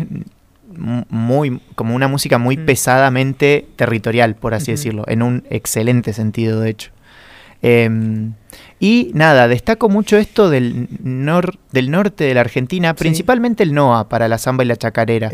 muy 1.11 1.61
como 1.75 1.95
una 1.95 2.09
música 2.09 2.39
muy 2.39 2.57
Mm. 2.57 2.65
pesadamente 2.67 3.67
territorial, 3.77 4.35
por 4.35 4.55
así 4.55 4.73
decirlo, 4.73 5.05
en 5.07 5.23
un 5.23 5.45
excelente 5.51 6.13
sentido, 6.13 6.61
de 6.61 6.71
hecho. 6.71 6.91
Em, 7.67 8.35
y 8.79 9.11
nada, 9.15 9.49
destaco 9.49 9.89
mucho 9.89 10.19
esto 10.19 10.51
del, 10.51 10.89
nor- 11.03 11.59
del 11.73 11.91
norte 11.91 12.25
de 12.25 12.35
la 12.35 12.43
Argentina, 12.43 12.91
Sí. 12.91 12.97
principalmente 12.99 13.63
el 13.63 13.73
NOA 13.73 14.09
para 14.11 14.29
la 14.29 14.37
samba 14.37 14.63
y 14.65 14.67
la 14.67 14.77
chacarera. 14.77 15.31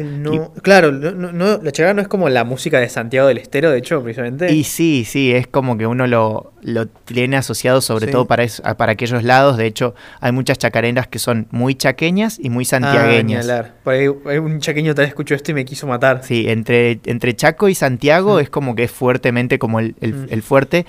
Claro, 0.63 0.93
no, 0.93 1.11
no- 1.11 1.33
no- 1.33 1.59
la 1.61 1.73
chacarera 1.73 1.95
no 1.95 2.03
es 2.03 2.09
como 2.09 2.29
la 2.29 2.45
música 2.45 2.79
de 2.79 2.89
Santiago 2.89 3.27
del 3.27 3.39
Estero, 3.39 3.71
de 3.73 3.79
hecho, 3.79 4.03
precisamente. 4.03 4.53
Y 4.53 4.63
sí, 4.65 5.05
sí, 5.05 5.33
es 5.33 5.49
como 5.49 5.77
que 5.77 5.87
uno 5.89 6.07
lo, 6.07 6.53
lo 6.63 6.87
tiene 6.87 7.37
asociado 7.37 7.81
sobre 7.81 8.07
Sí. 8.07 8.13
todo 8.13 8.27
para, 8.27 8.45
es- 8.45 8.63
para 8.77 8.93
aquellos 8.93 9.25
lados. 9.25 9.57
De 9.57 9.67
hecho, 9.67 9.95
hay 10.21 10.31
muchas 10.33 10.59
chacareras 10.59 11.09
que 11.09 11.19
son 11.19 11.49
muy 11.51 11.75
chaqueñas 11.75 12.39
y 12.41 12.49
muy 12.51 12.63
Ah, 12.63 12.69
santiagueñas. 12.69 13.43
hablar. 13.49 13.75
Por 13.83 13.95
ahí, 13.95 14.07
un 14.07 14.61
chaqueño 14.61 14.95
tal 14.95 15.05
vez 15.07 15.09
escuchó 15.11 15.35
esto 15.35 15.51
y 15.51 15.55
me 15.55 15.65
quiso 15.65 15.89
matar. 15.89 16.21
Sí, 16.23 16.45
entre, 16.49 17.01
entre 17.05 17.35
Chaco 17.35 17.69
y 17.69 17.75
Santiago 17.75 18.37
Mm. 18.37 18.41
es 18.41 18.51
como 18.51 18.77
que 18.77 18.85
es 18.85 18.91
fuertemente 18.93 19.59
como 19.59 19.81
el, 19.81 19.97
el- 20.01 20.15
Mm. 20.15 20.27
el 20.31 20.43
fuerte. 20.43 20.87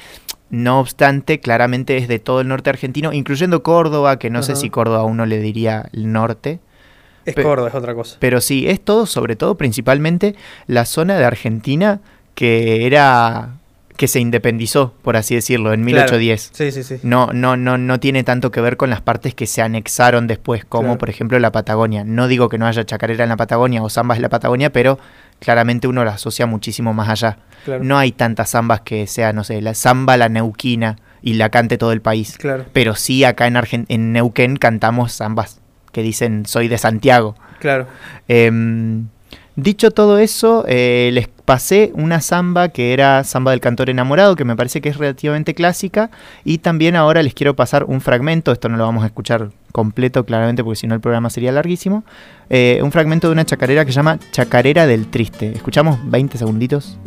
No 0.52 0.80
obstante, 0.80 1.40
claramente 1.40 1.98
es 1.98 2.08
de 2.08 2.20
todo 2.20 2.42
el 2.42 2.48
norte 2.50 2.70
argentino, 2.70 3.14
incluyendo 3.14 3.64
Córdoba, 3.64 4.20
que 4.20 4.30
no 4.30 4.44
sé 4.44 4.56
si 4.56 4.70
Córdoba 4.70 5.04
uno 5.06 5.26
le 5.26 5.40
diría 5.40 5.90
el 5.94 6.12
norte. 6.12 6.60
Es 7.26 7.34
Pe- 7.36 7.44
Córdoba, 7.44 7.70
es 7.70 7.76
otra 7.76 7.96
cosa. 7.96 8.18
Pero 8.20 8.42
sí, 8.42 8.68
es 8.68 8.82
todo, 8.82 9.06
sobre 9.06 9.36
todo, 9.36 9.56
principalmente 9.56 10.36
la 10.68 10.86
zona 10.86 11.18
de 11.18 11.26
Argentina 11.26 12.02
que 12.36 12.86
era. 12.86 13.50
Que 13.98 14.08
se 14.08 14.20
independizó, 14.20 14.94
por 15.02 15.16
así 15.18 15.36
decirlo, 15.36 15.74
en 15.74 15.84
Claro. 15.86 16.12
1810. 16.18 16.50
Sí, 16.54 16.72
sí, 16.72 16.84
sí. 16.84 17.00
No, 17.04 17.28
no, 17.34 17.56
no, 17.58 17.78
no 17.78 18.00
tiene 18.00 18.24
tanto 18.24 18.50
que 18.52 18.62
ver 18.62 18.78
con 18.78 18.90
las 18.90 19.02
partes 19.02 19.36
que 19.36 19.46
se 19.48 19.62
anexaron 19.62 20.28
después, 20.28 20.66
como 20.66 20.84
Claro. 20.84 20.98
por 20.98 21.10
ejemplo 21.10 21.38
la 21.40 21.52
Patagonia. 21.52 22.04
No 22.04 22.28
digo 22.28 22.50
que 22.50 22.58
no 22.58 22.66
haya 22.68 22.84
chacarera 22.86 23.24
en 23.24 23.30
la 23.30 23.38
Patagonia 23.38 23.84
o 23.84 23.90
zambas 23.90 24.18
en 24.18 24.24
la 24.24 24.30
Patagonia, 24.30 24.72
pero 24.72 24.98
claramente 25.40 25.88
uno 25.88 26.04
la 26.06 26.12
asocia 26.14 26.46
muchísimo 26.46 26.94
más 26.94 27.10
allá. 27.10 27.38
Claro. 27.66 27.84
No 27.84 27.98
hay 27.98 28.12
tantas 28.12 28.52
zambas 28.52 28.82
que 28.82 29.06
sea, 29.08 29.34
no 29.34 29.44
sé, 29.44 29.62
la 29.62 29.74
zamba, 29.76 30.18
la 30.18 30.30
neuquina 30.30 30.98
y 31.22 31.34
la 31.34 31.50
cante 31.50 31.78
todo 31.78 31.92
el 31.92 32.02
país. 32.02 32.38
Claro, 32.40 32.66
Pero 32.74 32.96
sí 32.96 33.24
acá 33.24 33.46
en, 33.48 33.56
Argen- 33.56 33.86
en 33.90 34.12
Neuquén 34.14 34.56
cantamos 34.58 35.14
zambas 35.16 35.60
que 35.92 36.02
dicen 36.02 36.46
soy 36.48 36.68
de 36.68 36.78
Santiago. 36.80 37.36
claro. 37.60 37.86
Em, 38.28 39.08
dicho 39.56 39.92
todo 39.92 40.18
eso, 40.18 40.66
eh, 40.68 41.10
les 41.14 41.28
pasé 41.52 41.92
una 41.96 42.22
samba 42.22 42.70
que 42.70 42.94
era 42.94 43.26
Samba 43.26 43.52
del 43.52 43.60
Cantor 43.60 43.90
Enamorado, 43.90 44.38
que 44.38 44.46
me 44.46 44.56
parece 44.56 44.80
que 44.80 44.88
es 44.88 44.96
relativamente 44.96 45.54
clásica. 45.54 46.10
Y 46.46 46.60
también 46.60 46.96
ahora 46.96 47.22
les 47.24 47.34
quiero 47.34 47.58
pasar 47.58 47.84
un 47.84 48.00
fragmento, 48.00 48.54
esto 48.54 48.70
no 48.70 48.78
lo 48.78 48.86
vamos 48.86 49.04
a 49.04 49.08
escuchar 49.08 49.50
completo 49.74 50.26
claramente 50.26 50.64
porque 50.64 50.78
si 50.78 50.88
no 50.88 50.96
el 50.96 51.02
programa 51.02 51.30
sería 51.30 51.52
larguísimo. 51.52 52.06
eh, 52.50 52.80
un 52.82 52.94
fragmento 52.94 53.28
de 53.28 53.34
una 53.34 53.44
chacarera 53.44 53.84
que 53.84 53.92
se 53.92 53.98
llama 53.98 54.18
Chacarera 54.32 54.88
del 54.88 55.08
Triste. 55.08 55.52
Escuchamos 55.54 56.00
20 56.10 56.38
segunditos. 56.38 56.98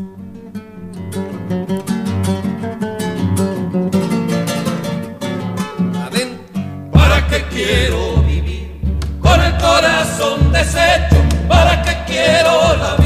¿Para 6.93 7.27
quiero 7.51 8.23
vivir 8.29 8.79
con 9.21 9.41
el 9.41 9.57
corazón 9.57 10.53
deshecho? 10.53 11.17
¿Para 11.49 11.81
qué 11.83 11.97
quiero 12.07 12.77
la 12.77 12.97
vida 12.97 13.04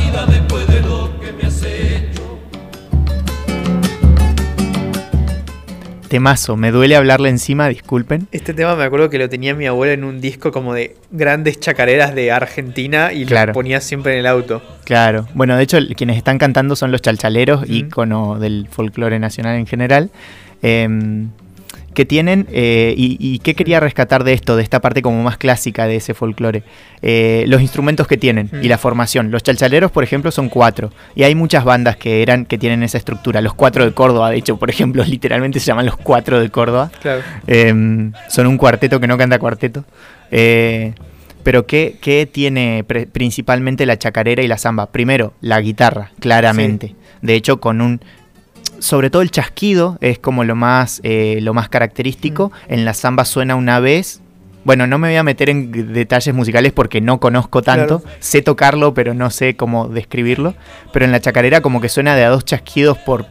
Temazo, 6.08 6.56
me 6.56 6.70
duele 6.70 6.96
hablarle 6.96 7.28
encima, 7.28 7.68
disculpen. 7.68 8.26
Este 8.32 8.54
tema 8.54 8.74
me 8.76 8.84
acuerdo 8.84 9.10
que 9.10 9.18
lo 9.18 9.28
tenía 9.28 9.54
mi 9.54 9.66
abuela 9.66 9.92
en 9.92 10.04
un 10.04 10.20
disco 10.20 10.50
como 10.52 10.74
de 10.74 10.96
grandes 11.10 11.60
chacareras 11.60 12.14
de 12.14 12.32
Argentina 12.32 13.12
y 13.12 13.24
Claro. 13.26 13.50
lo 13.50 13.54
ponía 13.54 13.80
siempre 13.80 14.14
en 14.14 14.20
el 14.20 14.26
auto. 14.26 14.62
Claro, 14.84 15.28
bueno, 15.34 15.56
de 15.56 15.62
hecho 15.62 15.78
quienes 15.96 16.16
están 16.16 16.38
cantando 16.38 16.74
son 16.76 16.90
los 16.92 17.02
chalchaleros, 17.02 17.62
Ujú. 17.62 17.72
ícono 17.72 18.38
del 18.38 18.68
folclore 18.70 19.18
nacional 19.18 19.56
en 19.56 19.66
general, 19.66 20.10
em, 20.62 21.28
que 21.95 22.04
tienen, 22.04 22.47
eh, 22.52 22.95
y, 22.97 23.16
y 23.18 23.38
qué 23.40 23.54
quería 23.54 23.80
rescatar 23.80 24.23
de 24.23 24.33
esto, 24.33 24.54
de 24.57 24.62
esta 24.62 24.80
parte 24.80 25.02
como 25.02 25.23
más 25.23 25.37
clásica 25.37 25.87
de 25.87 25.97
ese 25.97 26.14
folclore, 26.14 26.62
Eh, 27.02 27.45
los 27.47 27.61
instrumentos 27.62 28.07
que 28.09 28.16
tienen 28.16 28.50
y 28.61 28.66
Mm. 28.66 28.68
la 28.71 28.78
formación. 28.78 29.30
Los 29.30 29.42
chalchaleros, 29.45 29.90
por 29.92 30.02
ejemplo, 30.02 30.30
son 30.33 30.49
cuatro, 30.49 30.92
y 31.14 31.23
hay 31.23 31.35
muchas 31.37 31.64
bandas 31.64 31.97
que 31.97 32.23
eran 32.23 32.45
que 32.45 32.59
tienen 32.59 32.83
esa 32.83 32.99
estructura. 32.99 33.40
Los 33.40 33.54
cuatro 33.54 33.85
de 33.85 33.92
Córdoba, 33.92 34.30
de 34.30 34.37
hecho, 34.38 34.57
por 34.59 34.68
ejemplo, 34.71 35.04
literalmente 35.07 35.61
se 35.61 35.66
llaman 35.66 35.87
los 35.87 35.97
cuatro 35.97 36.40
de 36.40 36.50
Córdoba. 36.50 36.90
Claro. 37.00 37.23
Em, 37.47 38.12
son 38.28 38.47
un 38.49 38.59
cuarteto 38.59 38.99
que 39.00 39.07
no 39.07 39.16
canta 39.16 39.38
cuarteto. 39.38 39.85
Eh, 40.33 40.92
pero 41.45 41.66
¿qué, 41.66 41.97
qué 42.00 42.28
tiene 42.30 42.85
principalmente 43.12 43.87
la 43.87 43.97
chacarera 43.99 44.42
y 44.42 44.49
la 44.49 44.59
samba? 44.59 44.87
Primero, 44.90 45.33
la 45.40 45.61
guitarra, 45.61 46.11
claramente. 46.21 46.95
De 47.23 47.35
hecho, 47.35 47.59
con 47.59 47.80
un... 47.80 48.00
Sobre 48.78 49.11
todo 49.11 49.23
el 49.23 49.30
chasquido 49.30 49.99
es 50.00 50.18
como 50.18 50.44
lo 50.44 50.54
más, 50.54 51.00
eh, 51.02 51.38
lo 51.42 51.54
más 51.54 51.68
característico. 51.68 52.52
En 52.68 52.85
la 52.85 52.94
samba 52.94 53.25
suena 53.25 53.54
una 53.56 53.80
vez. 53.80 54.20
Bueno, 54.64 54.87
no 54.87 54.99
me 54.99 55.08
voy 55.08 55.16
a 55.16 55.23
meter 55.23 55.49
en 55.50 55.92
detalles 55.94 56.35
musicales 56.35 56.73
porque 56.73 57.00
no 57.00 57.20
conozco 57.20 57.62
tanto. 57.62 58.00
Claro. 58.00 58.16
Sé 58.20 58.42
tocarlo, 58.42 58.92
pero 58.94 59.14
no 59.14 59.30
sé 59.30 59.56
cómo 59.56 59.88
describirlo. 59.88 60.54
Pero 60.92 61.04
en 61.06 61.12
la 61.12 61.20
chacarera 61.20 61.61
como 61.62 61.80
que 61.80 61.88
suena 61.88 62.14
de 62.14 62.25
a 62.25 62.28
dos 62.28 62.44
chasquidos 62.44 62.99
por, 62.99 63.25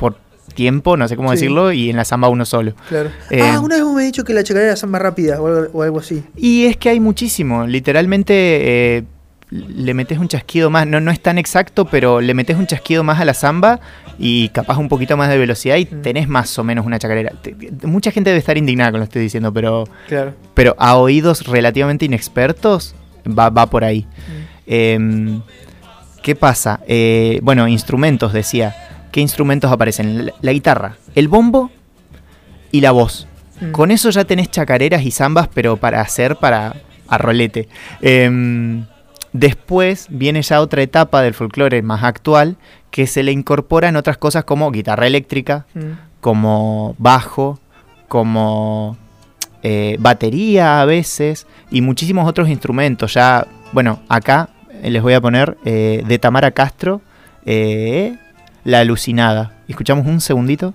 por 0.00 0.16
tiempo, 0.54 0.96
no 0.96 1.06
sé 1.08 1.14
cómo 1.16 1.28
Sí. 1.30 1.36
decirlo, 1.36 1.72
y 1.72 1.90
en 1.90 1.96
la 1.96 2.04
samba 2.04 2.28
uno 2.28 2.44
solo. 2.44 2.74
Claro. 2.88 3.10
Eh, 3.30 3.40
ah, 3.42 3.60
una 3.60 3.76
vez 3.76 3.84
vos 3.84 3.94
me 3.94 4.02
has 4.02 4.06
dicho 4.06 4.24
que 4.24 4.34
la 4.34 4.42
chacarera 4.42 4.70
era 4.72 4.76
samba 4.76 4.98
rápida 4.98 5.40
o 5.40 5.46
algo, 5.46 5.68
o 5.72 5.82
algo 5.82 6.00
así. 6.00 6.24
Y 6.36 6.64
es 6.66 6.76
que 6.76 6.88
hay 6.88 6.98
muchísimo. 7.00 7.66
Literalmente 7.66 8.34
eh, 8.96 9.04
le 9.52 9.92
metes 9.94 10.18
un 10.18 10.28
chasquido 10.28 10.70
más. 10.70 10.86
No, 10.86 10.98
no 11.00 11.10
es 11.10 11.20
tan 11.20 11.36
exacto, 11.38 11.84
pero 11.84 12.20
le 12.22 12.32
metes 12.32 12.56
un 12.56 12.66
chasquido 12.66 13.04
más 13.04 13.20
a 13.20 13.24
la 13.26 13.34
samba 13.34 13.80
y 14.18 14.48
capaz 14.48 14.78
un 14.78 14.88
poquito 14.88 15.16
más 15.18 15.28
de 15.28 15.36
velocidad 15.36 15.76
y 15.76 15.84
Mm. 15.84 16.00
tenés 16.02 16.28
más 16.28 16.58
o 16.58 16.64
menos 16.64 16.86
una 16.86 16.98
chacarera. 16.98 17.32
Te- 17.42 17.52
te- 17.52 17.86
mucha 17.86 18.10
gente 18.10 18.30
debe 18.30 18.38
estar 18.38 18.56
indignada 18.56 18.90
con 18.92 19.00
lo 19.00 19.04
que 19.06 19.10
estoy 19.10 19.22
diciendo, 19.22 19.52
pero, 19.52 19.84
Claro. 20.08 20.34
pero 20.54 20.74
a 20.78 20.96
oídos 20.96 21.46
relativamente 21.46 22.06
inexpertos 22.06 22.94
va, 23.26 23.50
va 23.50 23.66
por 23.66 23.84
ahí. 23.84 24.06
Em, 24.66 25.42
¿Qué 26.22 26.34
pasa? 26.36 26.80
Eh, 26.86 27.40
bueno, 27.42 27.66
instrumentos, 27.68 28.32
decía. 28.32 28.74
¿Qué 29.10 29.20
instrumentos 29.20 29.70
aparecen? 29.72 30.26
La, 30.26 30.32
la 30.40 30.52
guitarra, 30.52 30.96
el 31.14 31.28
bombo 31.28 31.70
y 32.70 32.80
la 32.80 32.92
voz. 32.92 33.26
Mm. 33.60 33.72
Con 33.72 33.90
eso 33.90 34.08
ya 34.10 34.24
tenés 34.24 34.50
chacareras 34.50 35.02
y 35.04 35.10
zambas, 35.10 35.48
pero 35.52 35.76
para 35.76 36.00
hacer 36.00 36.36
para 36.36 36.76
a 37.08 37.18
rolete. 37.18 37.68
Em, 38.00 38.84
después 39.32 40.06
viene 40.10 40.42
ya 40.42 40.60
otra 40.60 40.82
etapa 40.82 41.22
del 41.22 41.34
folclore 41.34 41.82
más 41.82 42.02
actual, 42.04 42.56
que 42.90 43.06
se 43.06 43.22
le 43.22 43.32
incorporan 43.32 43.96
otras 43.96 44.18
cosas 44.18 44.44
como 44.44 44.70
guitarra 44.70 45.06
eléctrica, 45.06 45.66
Mm. 45.74 45.80
como 46.20 46.94
bajo, 46.98 47.58
como 48.08 48.96
eh, 49.62 49.96
batería 50.00 50.80
a 50.82 50.84
veces 50.84 51.46
y 51.70 51.80
muchísimos 51.82 52.28
otros 52.28 52.48
instrumentos. 52.48 53.14
Ya, 53.14 53.46
bueno, 53.72 54.00
acá 54.08 54.48
eh, 54.82 54.90
les 54.90 55.00
voy 55.02 55.14
a 55.14 55.20
poner 55.20 55.56
eh, 55.64 56.02
de 56.06 56.18
Tamara 56.18 56.50
Castro, 56.50 57.00
eh, 57.46 58.16
La 58.64 58.80
Alucinada. 58.80 59.52
Escuchamos 59.68 60.06
un 60.06 60.20
segundito. 60.20 60.74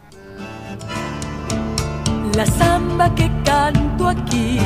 La 2.36 2.46
samba 2.46 3.14
que 3.16 3.30
canto 3.44 4.08
aquí, 4.08 4.60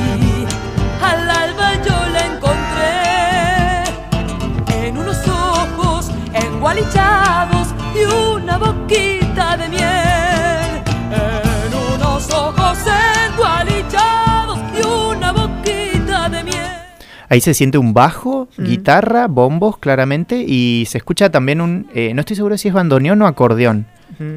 y 6.74 8.04
una 8.34 8.56
boquita 8.56 9.56
de 9.58 9.68
miel. 9.68 10.82
En 11.12 11.74
unos 11.94 12.30
ojos 12.32 12.78
y 14.74 14.86
una 14.86 15.32
boquita 15.32 16.28
de 16.30 16.44
miel. 16.44 16.56
Ahí 17.28 17.40
se 17.42 17.52
siente 17.52 17.76
un 17.76 17.92
bajo, 17.92 18.48
Mm. 18.56 18.64
guitarra, 18.64 19.26
bombos 19.26 19.76
claramente 19.78 20.44
y 20.46 20.86
se 20.88 20.96
escucha 20.98 21.30
también 21.30 21.60
un, 21.60 21.88
eh, 21.94 22.14
no 22.14 22.20
estoy 22.20 22.36
seguro 22.36 22.56
si 22.56 22.68
es 22.68 22.74
bandoneón 22.74 23.20
o 23.22 23.26
acordeón. 23.26 23.86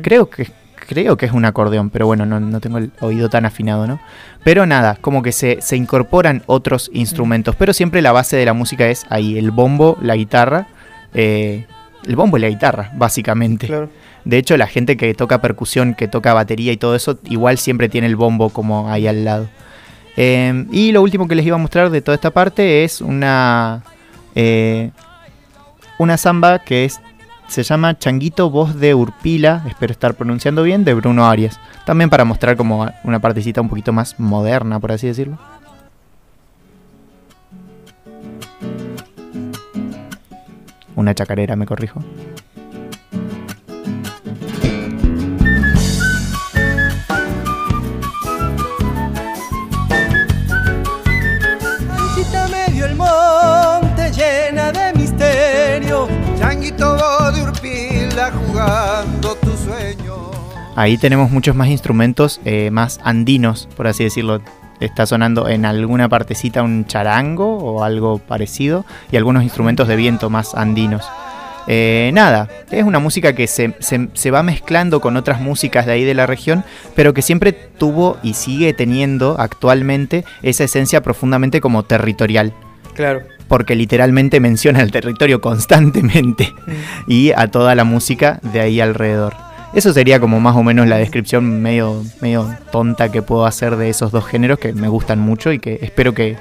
Creo 0.01 0.29
que 0.29 0.49
creo 0.87 1.15
que 1.17 1.25
es 1.25 1.31
un 1.31 1.45
acordeón, 1.45 1.89
pero 1.89 2.05
bueno, 2.05 2.25
no, 2.25 2.39
no 2.39 2.59
tengo 2.59 2.77
el 2.79 2.91
oído 2.99 3.29
tan 3.29 3.45
afinado, 3.45 3.87
¿no? 3.87 3.99
Pero 4.43 4.65
nada, 4.65 4.97
como 5.01 5.23
que 5.23 5.31
se, 5.31 5.59
se 5.61 5.75
incorporan 5.77 6.43
otros 6.47 6.91
instrumentos, 6.93 7.55
pero 7.55 7.73
siempre 7.73 8.01
la 8.01 8.11
base 8.11 8.35
de 8.35 8.45
la 8.45 8.53
música 8.53 8.87
es 8.87 9.05
ahí, 9.09 9.37
el 9.37 9.51
bombo, 9.51 9.97
la 10.01 10.15
guitarra, 10.15 10.67
eh, 11.13 11.65
el 12.05 12.15
bombo 12.15 12.37
y 12.37 12.41
la 12.41 12.49
guitarra, 12.49 12.91
básicamente. 12.95 13.67
Claro. 13.67 13.89
De 14.23 14.37
hecho, 14.37 14.57
la 14.57 14.67
gente 14.67 14.97
que 14.97 15.13
toca 15.13 15.41
percusión, 15.41 15.93
que 15.93 16.07
toca 16.07 16.33
batería 16.33 16.71
y 16.71 16.77
todo 16.77 16.95
eso, 16.95 17.19
igual 17.25 17.57
siempre 17.57 17.89
tiene 17.89 18.07
el 18.07 18.15
bombo 18.15 18.49
como 18.49 18.89
ahí 18.89 19.07
al 19.07 19.23
lado. 19.23 19.47
Eh, 20.17 20.65
y 20.71 20.91
lo 20.91 21.01
último 21.01 21.27
que 21.27 21.35
les 21.35 21.45
iba 21.45 21.55
a 21.55 21.59
mostrar 21.59 21.89
de 21.89 22.01
toda 22.01 22.15
esta 22.15 22.31
parte 22.31 22.83
es 22.83 23.01
una, 23.01 23.83
eh, 24.33 24.91
una 25.99 26.17
samba 26.17 26.59
que 26.59 26.85
es, 26.85 27.01
se 27.47 27.63
llama 27.63 27.99
Changuito 27.99 28.49
Voz 28.49 28.79
de 28.79 28.95
Urpila, 28.95 29.63
espero 29.67 29.91
estar 29.91 30.15
pronunciando 30.15 30.63
bien, 30.63 30.83
de 30.85 30.93
Bruno 30.93 31.27
Arias. 31.27 31.59
También 31.85 32.09
para 32.09 32.25
mostrar 32.25 32.57
como 32.57 32.89
una 33.03 33.19
partecita 33.19 33.61
un 33.61 33.69
poquito 33.69 33.93
más 33.93 34.19
moderna, 34.19 34.79
por 34.79 34.91
así 34.91 35.05
decirlo. 35.05 35.37
Una 40.95 41.13
chacarera, 41.13 41.55
me 41.55 41.65
corrijo. 41.65 42.01
Ahí 60.75 60.97
tenemos 60.97 61.31
muchos 61.31 61.55
más 61.55 61.69
instrumentos 61.69 62.41
eh, 62.45 62.69
más 62.71 62.99
andinos, 63.03 63.67
por 63.77 63.87
así 63.87 64.03
decirlo. 64.03 64.41
Está 64.81 65.05
sonando 65.05 65.47
en 65.47 65.63
alguna 65.65 66.09
partecita 66.09 66.61
un 66.61 66.85
charango 66.85 67.57
o 67.59 67.83
algo 67.83 68.17
parecido 68.19 68.85
y 69.09 69.15
algunos 69.15 69.43
instrumentos 69.43 69.87
de 69.87 69.95
viento 69.95 70.29
más 70.29 70.53
andinos. 70.53 71.05
Eh, 71.67 72.11
nada, 72.13 72.49
es 72.69 72.83
una 72.83 72.99
música 72.99 73.33
que 73.33 73.47
se, 73.47 73.73
se- 73.79 74.09
se 74.13 74.31
va 74.31 74.43
mezclando 74.43 74.99
con 74.99 75.15
otras 75.15 75.39
músicas 75.39 75.85
de 75.85 75.93
ahí 75.93 76.03
de 76.03 76.13
la 76.13 76.25
región, 76.27 76.65
pero 76.93 77.13
que 77.13 77.21
siempre 77.21 77.53
tuvo 77.53 78.17
y 78.21 78.33
sigue 78.33 78.73
teniendo 78.73 79.37
actualmente 79.39 80.25
esa 80.43 80.65
esencia 80.65 81.01
profundamente 81.01 81.61
como 81.61 81.83
territorial, 81.83 82.53
Claro. 82.93 83.21
porque 83.47 83.75
literalmente 83.75 84.39
menciona 84.41 84.81
el 84.81 84.91
territorio 84.91 85.39
constantemente 85.41 86.53
y 87.07 87.31
a 87.31 87.47
toda 87.49 87.73
la 87.75 87.85
música 87.85 88.39
de 88.43 88.59
ahí 88.59 88.79
alrededor. 88.81 89.33
Eso 89.75 89.91
sería 89.91 90.21
como 90.21 90.39
más 90.39 90.55
o 90.55 90.63
menos 90.63 90.87
la 90.87 90.95
descripción 90.95 91.61
medio, 91.61 92.01
medio 92.21 92.47
tonta 92.71 93.11
que 93.11 93.21
puedo 93.21 93.45
hacer 93.45 93.75
de 93.75 93.89
esos 93.89 94.09
dos 94.09 94.25
géneros 94.25 94.57
que 94.57 94.71
me 94.71 94.87
gustan 94.87 95.19
mucho 95.19 95.51
y 95.51 95.59
que 95.59 95.79
espero 95.81 96.13
que, 96.13 96.37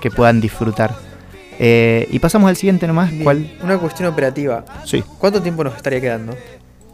que 0.00 0.12
puedan 0.12 0.40
disfrutar. 0.40 0.94
Eh, 1.58 2.06
y 2.12 2.20
pasamos 2.20 2.48
al 2.48 2.54
siguiente 2.54 2.86
nomás, 2.86 3.10
Bien. 3.10 3.24
¿cuál? 3.24 3.50
Una 3.64 3.78
cuestión 3.78 4.08
operativa. 4.08 4.64
Sí, 4.84 5.02
¿Cuánto 5.18 5.42
tiempo 5.42 5.64
nos 5.64 5.74
estaría 5.74 6.00
quedando? 6.00 6.36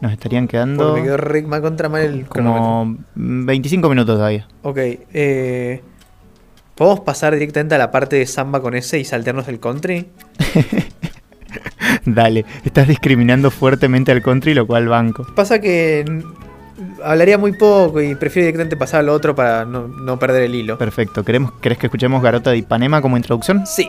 nos 0.00 0.12
estarían 0.12 0.48
quedando 0.48 0.88
Porque 0.88 1.00
me 1.00 1.06
quedó 1.06 1.16
re 1.16 1.42
mal 1.42 1.62
contra 1.62 1.88
mal 1.88 2.02
el 2.02 2.26
como 2.26 2.96
25 3.14 3.88
minutos 3.88 4.16
todavía. 4.16 4.46
Ok, 4.62 4.76
eh, 4.78 5.82
¿podemos 6.74 7.00
pasar 7.00 7.34
directamente 7.34 7.74
a 7.74 7.78
la 7.78 7.90
parte 7.90 8.16
de 8.16 8.26
samba 8.26 8.60
con 8.60 8.74
ese 8.74 8.98
y 8.98 9.04
saltearnos 9.04 9.48
el 9.48 9.60
country? 9.60 10.08
Dale, 12.14 12.44
estás 12.64 12.88
discriminando 12.88 13.50
fuertemente 13.50 14.12
al 14.12 14.22
country, 14.22 14.54
lo 14.54 14.66
cual 14.66 14.88
banco. 14.88 15.26
Pasa 15.34 15.60
que 15.60 16.04
hablaría 17.02 17.38
muy 17.38 17.52
poco 17.52 18.00
y 18.00 18.14
prefiero 18.14 18.46
directamente 18.46 18.76
pasar 18.76 19.00
a 19.00 19.02
lo 19.04 19.12
otro 19.12 19.34
para 19.34 19.64
no, 19.64 19.88
no 19.88 20.18
perder 20.18 20.44
el 20.44 20.54
hilo. 20.54 20.78
Perfecto, 20.78 21.24
¿Queremos, 21.24 21.52
¿querés 21.60 21.78
que 21.78 21.86
escuchemos 21.86 22.22
Garota 22.22 22.50
de 22.50 22.58
Ipanema 22.58 23.00
como 23.00 23.16
introducción? 23.16 23.66
Sí. 23.66 23.88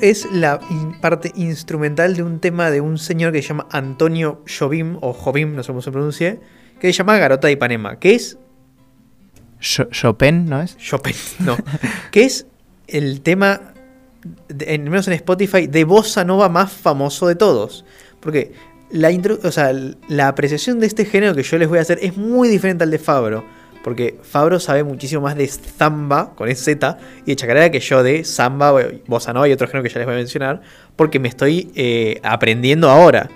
Esto 0.00 0.26
es 0.28 0.32
la 0.32 0.60
in- 0.70 1.00
parte 1.00 1.32
instrumental 1.34 2.16
de 2.16 2.22
un 2.22 2.38
tema 2.40 2.70
de 2.70 2.80
un 2.80 2.98
señor 2.98 3.32
que 3.32 3.42
se 3.42 3.48
llama 3.48 3.66
Antonio 3.70 4.42
Jobim, 4.46 4.96
o 5.00 5.12
Jobim, 5.12 5.54
no 5.54 5.62
sé 5.62 5.68
cómo 5.68 5.82
se 5.82 5.90
pronuncie, 5.92 6.40
que 6.80 6.88
se 6.88 6.92
llama 6.98 7.18
Garota 7.18 7.46
de 7.48 7.52
Ipanema, 7.54 7.98
que 7.98 8.14
es 8.14 8.38
Cho- 9.60 9.88
Chopin, 9.90 10.46
¿no 10.46 10.60
es? 10.62 10.76
Chopin, 10.76 11.14
no, 11.40 11.56
que 12.10 12.24
es 12.24 12.46
el 12.88 13.20
tema, 13.22 13.74
en, 14.58 14.84
menos 14.84 15.06
en 15.06 15.14
Spotify, 15.14 15.66
de 15.68 15.84
bossa 15.84 16.24
nova 16.24 16.48
más 16.48 16.72
famoso 16.72 17.28
de 17.28 17.36
todos. 17.36 17.84
Porque 18.20 18.52
la, 18.90 19.10
intro- 19.12 19.38
o 19.42 19.50
sea, 19.52 19.72
la 20.08 20.28
apreciación 20.28 20.80
de 20.80 20.86
este 20.86 21.04
género 21.04 21.34
que 21.34 21.42
yo 21.42 21.58
les 21.58 21.68
voy 21.68 21.78
a 21.78 21.82
hacer 21.82 21.98
es 22.02 22.16
muy 22.16 22.48
diferente 22.48 22.84
al 22.84 22.90
de 22.90 22.98
Fabro. 22.98 23.44
Porque 23.82 24.18
Fabro 24.22 24.60
sabe 24.60 24.84
muchísimo 24.84 25.22
más 25.22 25.36
de 25.36 25.46
zamba, 25.48 26.34
con 26.34 26.54
Z, 26.54 26.98
y 27.24 27.30
de 27.30 27.36
chacarera 27.36 27.70
que 27.70 27.80
yo 27.80 28.02
de 28.02 28.24
samba, 28.24 28.72
bossa 29.06 29.32
nova 29.32 29.48
y 29.48 29.52
otro 29.52 29.66
género 29.66 29.82
que 29.82 29.88
ya 29.88 29.98
les 29.98 30.06
voy 30.06 30.14
a 30.14 30.18
mencionar. 30.18 30.60
Porque 30.96 31.18
me 31.18 31.28
estoy 31.28 31.70
eh, 31.74 32.20
aprendiendo 32.22 32.88
ahora. 32.90 33.28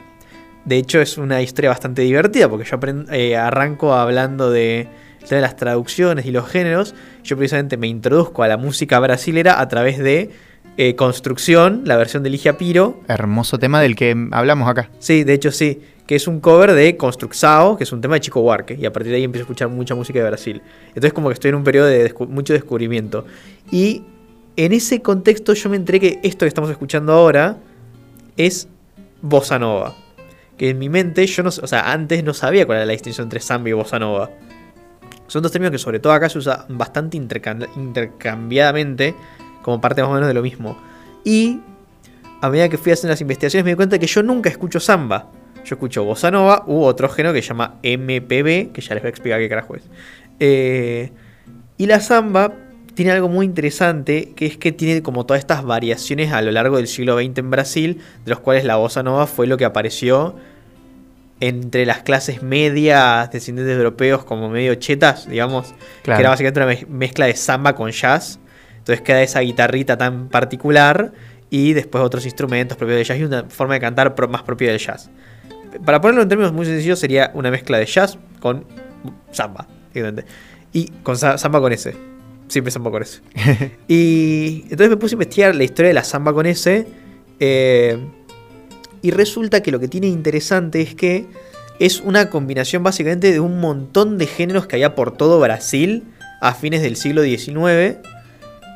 De 0.65 0.77
hecho, 0.77 1.01
es 1.01 1.17
una 1.17 1.43
historia 1.43 1.71
bastante 1.71 2.03
divertida 2.03 2.49
porque 2.49 2.69
yo 2.69 2.79
eh, 3.13 3.37
arranco 3.37 3.95
hablando 3.95 4.51
de, 4.51 4.89
de 5.29 5.41
las 5.41 5.57
traducciones 5.57 6.27
y 6.27 6.33
los 6.33 6.49
géneros. 6.49 6.95
Yo 7.23 7.37
precisamente 7.37 7.77
me 7.77 7.87
introduzco 7.87 8.43
a 8.43 8.49
la 8.49 8.57
música 8.57 8.99
brasilera 8.99 9.61
a 9.61 9.69
través 9.69 9.99
de 9.99 10.31
eh, 10.77 10.95
Construcción, 10.95 11.83
la 11.85 11.97
versión 11.97 12.23
de 12.23 12.31
Ligia 12.31 12.59
Piro. 12.59 13.01
Hermoso 13.09 13.59
tema 13.59 13.81
del 13.81 13.97
que 13.97 14.15
hablamos 14.33 14.69
acá. 14.69 14.91
Sí, 14.99 15.25
de 15.25 15.33
hecho 15.33 15.51
sí, 15.51 15.81
que 16.07 16.15
es 16.15 16.29
un 16.29 16.41
cover 16.41 16.73
de 16.73 16.97
Construxao, 16.97 17.77
que 17.77 17.85
es 17.85 17.93
un 17.93 18.01
tema 18.01 18.15
de 18.15 18.21
Chico 18.21 18.41
Huarque. 18.41 18.77
Y 18.81 18.87
a 18.87 18.93
partir 18.93 19.11
de 19.11 19.19
ahí 19.19 19.25
empiezo 19.25 19.43
a 19.43 19.47
escuchar 19.47 19.69
mucha 19.69 19.95
música 19.95 20.19
de 20.21 20.25
Brasil. 20.27 20.63
Entonces 20.89 21.13
como 21.13 21.29
que 21.29 21.35
estoy 21.35 21.49
en 21.49 21.57
un 21.57 21.65
periodo 21.65 21.87
de 21.87 22.13
descu- 22.13 22.29
mucho 22.29 22.53
descubrimiento. 22.53 23.27
Y 23.73 24.03
en 24.57 24.73
ese 24.73 25.03
contexto 25.03 25.53
yo 25.55 25.69
me 25.69 25.77
enteré 25.77 25.99
que 26.01 26.21
esto 26.23 26.41
que 26.45 26.49
estamos 26.49 26.71
escuchando 26.71 27.13
ahora 27.13 27.59
es 28.37 28.69
bossa 29.21 29.59
nova. 29.59 29.95
Que 30.57 30.71
en 30.71 30.79
mi 30.79 30.89
mente 30.89 31.27
yo 31.27 31.43
no, 31.43 31.49
o 31.49 31.67
sea, 31.67 31.93
antes 31.93 32.23
no 32.25 32.33
sabía 32.33 32.65
cuál 32.67 32.79
era 32.79 32.87
la 32.87 32.93
distinción 32.93 33.25
entre 33.27 33.41
samba 33.41 33.69
y 33.69 33.73
bossa 33.73 33.99
nova. 33.99 34.31
Son 35.27 35.43
dos 35.43 35.51
términos 35.51 35.73
que 35.73 35.79
sobre 35.79 35.99
todo 35.99 36.13
acá 36.13 36.29
se 36.29 36.39
usan 36.39 36.61
bastante 36.69 37.19
intercam- 37.19 37.69
intercambiadamente 37.77 39.15
como 39.63 39.81
parte 39.81 40.01
más 40.03 40.11
o 40.11 40.15
menos 40.15 40.29
de 40.29 40.35
lo 40.35 40.43
mismo. 40.43 40.79
Y 41.25 41.61
a 42.41 42.49
medida 42.49 42.69
que 42.69 42.79
fui 42.79 42.93
haciendo 42.93 43.11
las 43.13 43.21
investigaciones 43.21 43.65
me 43.65 43.73
di 43.73 43.77
cuenta 43.77 43.99
que 43.99 44.07
yo 44.07 44.23
nunca 44.23 44.49
escucho 44.49 44.79
samba. 44.79 45.29
Yo 45.67 45.75
escucho 45.75 46.05
bossa 46.05 46.31
nova 46.31 46.63
u 46.67 46.83
otro 46.85 47.09
género 47.09 47.35
que 47.35 47.43
se 47.43 47.49
llama 47.49 47.75
MPB, 47.83 48.73
que 48.73 48.81
ya 48.81 48.95
les 48.95 49.03
voy 49.03 49.09
a 49.09 49.11
explicar 49.11 49.41
qué 49.41 49.49
carajo 49.49 49.75
es. 49.77 49.83
Eh, 50.41 51.11
y 51.77 51.87
la 51.87 52.01
samba 52.01 52.53
tiene 52.95 53.11
algo 53.11 53.29
muy 53.29 53.45
interesante, 53.45 54.33
que 54.37 54.47
es 54.47 54.57
que 54.57 54.73
tiene 54.73 55.03
como 55.03 55.27
todas 55.27 55.41
estas 55.41 55.65
variaciones 55.65 56.33
a 56.33 56.41
lo 56.41 56.51
largo 56.53 56.77
del 56.79 56.87
siglo 56.87 57.19
XX 57.19 57.39
en 57.39 57.51
Brasil, 57.51 58.01
de 58.25 58.31
los 58.31 58.41
cuales 58.41 58.65
la 58.65 58.77
bossa 58.77 59.03
nova 59.03 59.27
fue 59.27 59.47
lo 59.47 59.57
que 59.59 59.65
apareció 59.67 60.37
entre 61.41 61.85
las 61.85 61.99
clases 62.03 62.43
medias 62.43 63.31
descendientes 63.31 63.77
de 63.77 63.83
europeos 63.83 64.25
como 64.25 64.49
medio 64.49 64.75
chetas, 64.77 65.29
digamos, 65.29 65.75
Claro. 66.03 66.17
que 66.19 66.23
era 66.23 66.31
básicamente 66.31 66.61
una 66.61 66.73
mez- 66.73 66.87
mezcla 66.87 67.27
de 67.27 67.35
samba 67.37 67.75
con 67.75 67.91
jazz. 67.91 68.39
Entonces 68.79 69.03
queda 69.03 69.21
esa 69.23 69.41
guitarrita 69.41 69.99
tan 69.99 70.29
particular 70.29 71.13
y 71.51 71.75
después 71.75 72.03
otros 72.03 72.25
instrumentos 72.25 72.79
propios 72.79 72.97
del 72.99 73.07
jazz 73.07 73.19
y 73.19 73.25
una 73.25 73.45
forma 73.51 73.75
de 73.75 73.81
cantar 73.81 74.15
más 74.31 74.43
propia 74.45 74.71
del 74.71 74.79
jazz. 74.79 75.11
Para 75.85 76.01
ponerlo 76.01 76.23
en 76.23 76.29
términos 76.29 76.53
muy 76.53 76.67
sencillos 76.67 76.99
sería 76.99 77.31
una 77.35 77.51
mezcla 77.51 77.79
de 77.79 77.87
jazz 77.87 78.19
con 78.41 78.65
samba, 79.33 79.67
evidentemente. 79.95 80.33
Y 80.73 80.89
con 81.03 81.17
sa- 81.17 81.39
samba 81.39 81.61
con 81.61 81.73
S. 81.73 81.95
Siempre 82.49 82.71
samba 82.71 82.91
con 82.91 83.03
S. 83.03 83.21
y 83.89 84.63
entonces 84.65 84.89
me 84.91 84.97
puse 84.97 85.15
a 85.15 85.17
investigar 85.17 85.55
la 85.55 85.65
historia 85.65 85.89
de 85.89 85.95
la 85.95 86.05
samba 86.05 86.33
con 86.33 86.47
S. 86.47 86.87
eh, 87.41 87.99
y 89.03 89.11
resulta 89.13 89.63
que 89.63 89.71
lo 89.71 89.79
que 89.79 89.87
tiene 89.89 90.09
interesante 90.09 90.81
es 90.81 90.95
que 90.95 91.27
es 91.79 92.01
una 92.01 92.29
combinación 92.31 92.83
básicamente 92.83 93.31
de 93.31 93.39
un 93.41 93.61
montón 93.61 94.19
de 94.19 94.27
géneros 94.27 94.67
que 94.67 94.77
había 94.77 94.95
por 94.95 95.13
todo 95.17 95.39
Brasil 95.39 96.05
a 96.41 96.55
fines 96.55 96.83
del 96.83 96.97
siglo 96.97 97.23
XIX. 97.23 97.99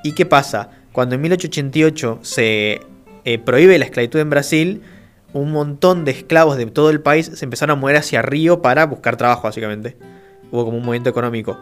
¿Y 0.05 0.13
qué 0.13 0.27
pasa? 0.27 0.71
Cuando 0.93 1.15
en 1.17 1.23
1888 1.23 2.19
se 2.23 2.81
eh, 3.25 3.39
prohíbe 3.39 3.79
la 3.79 3.87
esclavitud 3.87 4.21
en 4.21 4.31
Brasil, 4.31 4.83
un 5.33 5.53
montón 5.53 6.05
de 6.05 6.13
esclavos 6.13 6.57
de 6.57 6.67
todo 6.67 6.91
el 6.91 7.01
país 7.01 7.31
se 7.35 7.45
empezaron 7.45 7.79
a 7.79 7.81
mover 7.81 7.97
hacia 7.97 8.23
Río 8.23 8.63
para 8.63 8.87
buscar 8.87 9.17
trabajo, 9.17 9.43
básicamente. 9.43 9.97
Hubo 10.51 10.65
como 10.65 10.79
un 10.79 10.85
movimiento 10.85 11.11
económico. 11.11 11.59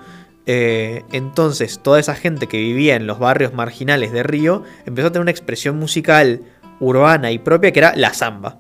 Eh, 0.47 1.03
entonces, 1.13 1.81
toda 1.83 2.01
esa 2.01 2.15
gente 2.15 2.47
que 2.47 2.57
vivía 2.57 2.97
en 2.97 3.07
los 3.07 3.19
barrios 3.19 3.53
marginales 3.53 4.13
de 4.13 4.23
Río 4.23 4.63
empezó 4.87 5.09
a 5.09 5.11
tener 5.11 5.23
una 5.23 5.31
expresión 5.31 5.79
musical 5.79 6.41
urbana 6.81 7.31
y 7.31 7.39
propia 7.39 7.73
que 7.73 7.81
era 7.81 7.95
la 7.97 8.15
samba, 8.15 8.59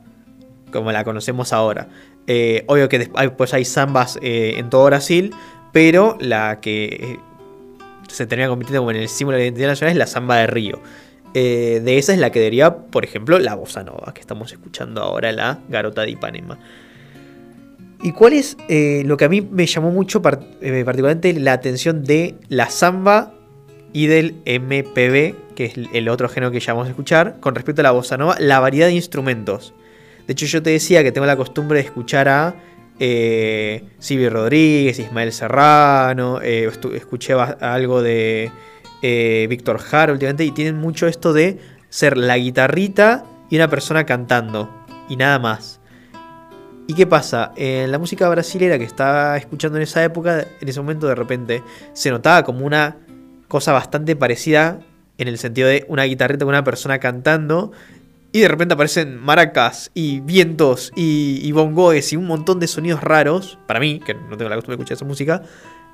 como 0.70 0.92
la 0.92 1.04
conocemos 1.04 1.52
ahora. 1.52 1.88
Eh, 2.26 2.64
obvio 2.66 2.90
que 2.90 2.98
después 2.98 3.30
pues 3.30 3.54
hay 3.54 3.64
zambas 3.64 4.18
eh, 4.20 4.56
en 4.58 4.68
todo 4.68 4.84
Brasil, 4.84 5.34
pero 5.72 6.18
la 6.20 6.60
que 6.60 7.18
se 8.08 8.26
termina 8.26 8.48
convirtiendo 8.48 8.82
como 8.82 8.90
en 8.90 8.98
el 8.98 9.08
símbolo 9.08 9.36
de 9.36 9.44
la 9.44 9.46
identidad 9.46 9.68
nacional 9.68 9.92
es 9.92 9.98
la 9.98 10.06
samba 10.06 10.36
de 10.36 10.46
Río. 10.46 10.80
Eh, 11.34 11.80
de 11.84 11.98
esa 11.98 12.12
es 12.12 12.18
la 12.18 12.30
que 12.30 12.40
deriva, 12.40 12.76
por 12.76 13.04
ejemplo, 13.04 13.38
la 13.38 13.54
bossa 13.54 13.84
nova, 13.84 14.12
que 14.14 14.20
estamos 14.20 14.52
escuchando 14.52 15.02
ahora, 15.02 15.30
la 15.32 15.58
garota 15.68 16.02
de 16.02 16.10
Ipanema. 16.12 16.58
¿Y 18.02 18.12
cuál 18.12 18.32
es 18.32 18.56
eh, 18.68 19.02
lo 19.04 19.16
que 19.16 19.24
a 19.24 19.28
mí 19.28 19.40
me 19.42 19.66
llamó 19.66 19.90
mucho, 19.90 20.18
eh, 20.60 20.82
particularmente 20.84 21.32
la 21.34 21.52
atención 21.52 22.04
de 22.04 22.36
la 22.48 22.70
samba 22.70 23.34
y 23.92 24.06
del 24.06 24.36
MPB, 24.44 25.34
que 25.54 25.64
es 25.64 25.72
el- 25.92 26.08
otro 26.08 26.28
género 26.28 26.52
que 26.52 26.60
ya 26.60 26.72
vamos 26.72 26.86
a 26.86 26.90
escuchar, 26.90 27.36
con 27.40 27.54
respecto 27.54 27.82
a 27.82 27.84
la 27.84 27.90
bossa 27.90 28.16
nova, 28.16 28.36
la 28.38 28.60
variedad 28.60 28.86
de 28.86 28.94
instrumentos? 28.94 29.74
De 30.26 30.32
hecho, 30.32 30.46
yo 30.46 30.62
te 30.62 30.70
decía 30.70 31.02
que 31.02 31.10
tengo 31.10 31.26
la 31.26 31.36
costumbre 31.36 31.80
de 31.80 31.84
escuchar 31.86 32.28
a 32.28 32.54
Silvio 32.98 34.30
Rodríguez, 34.30 34.98
Ismael 34.98 35.32
Serrano, 35.32 36.40
escuché 36.40 37.32
algo 37.32 38.02
de 38.02 38.50
eh, 39.02 39.46
Víctor 39.48 39.78
Jara 39.78 40.12
últimamente, 40.12 40.44
y 40.44 40.50
tienen 40.50 40.76
mucho 40.76 41.06
esto 41.06 41.32
de 41.32 41.58
ser 41.88 42.16
la 42.16 42.36
guitarrita 42.36 43.24
y 43.50 43.56
una 43.56 43.68
persona 43.68 44.04
cantando, 44.04 44.70
y 45.08 45.16
nada 45.16 45.38
más. 45.38 45.80
¿Y 46.86 46.94
qué 46.94 47.06
pasa? 47.06 47.52
En 47.56 47.92
la 47.92 47.98
música 47.98 48.28
brasilera 48.30 48.78
que 48.78 48.84
estaba 48.84 49.36
escuchando 49.36 49.76
en 49.76 49.82
esa 49.82 50.02
época, 50.02 50.46
en 50.60 50.68
ese 50.68 50.80
momento 50.80 51.06
de 51.06 51.14
repente 51.14 51.62
se 51.92 52.10
notaba 52.10 52.44
como 52.44 52.64
una 52.64 52.96
cosa 53.46 53.72
bastante 53.72 54.16
parecida 54.16 54.80
en 55.18 55.28
el 55.28 55.36
sentido 55.36 55.68
de 55.68 55.84
una 55.88 56.04
guitarrita 56.04 56.46
con 56.46 56.54
una 56.54 56.64
persona 56.64 56.98
cantando 56.98 57.72
y 58.32 58.40
de 58.40 58.48
repente 58.48 58.74
aparecen 58.74 59.18
maracas 59.18 59.90
y 59.94 60.20
vientos 60.20 60.92
y, 60.96 61.40
y 61.42 61.52
bongoes 61.52 62.12
y 62.12 62.16
un 62.16 62.26
montón 62.26 62.60
de 62.60 62.66
sonidos 62.66 63.02
raros, 63.02 63.58
para 63.66 63.80
mí, 63.80 64.00
que 64.00 64.14
no 64.14 64.36
tengo 64.36 64.48
la 64.48 64.56
costumbre 64.56 64.76
de 64.76 64.82
escuchar 64.82 64.96
esa 64.96 65.04
música, 65.04 65.42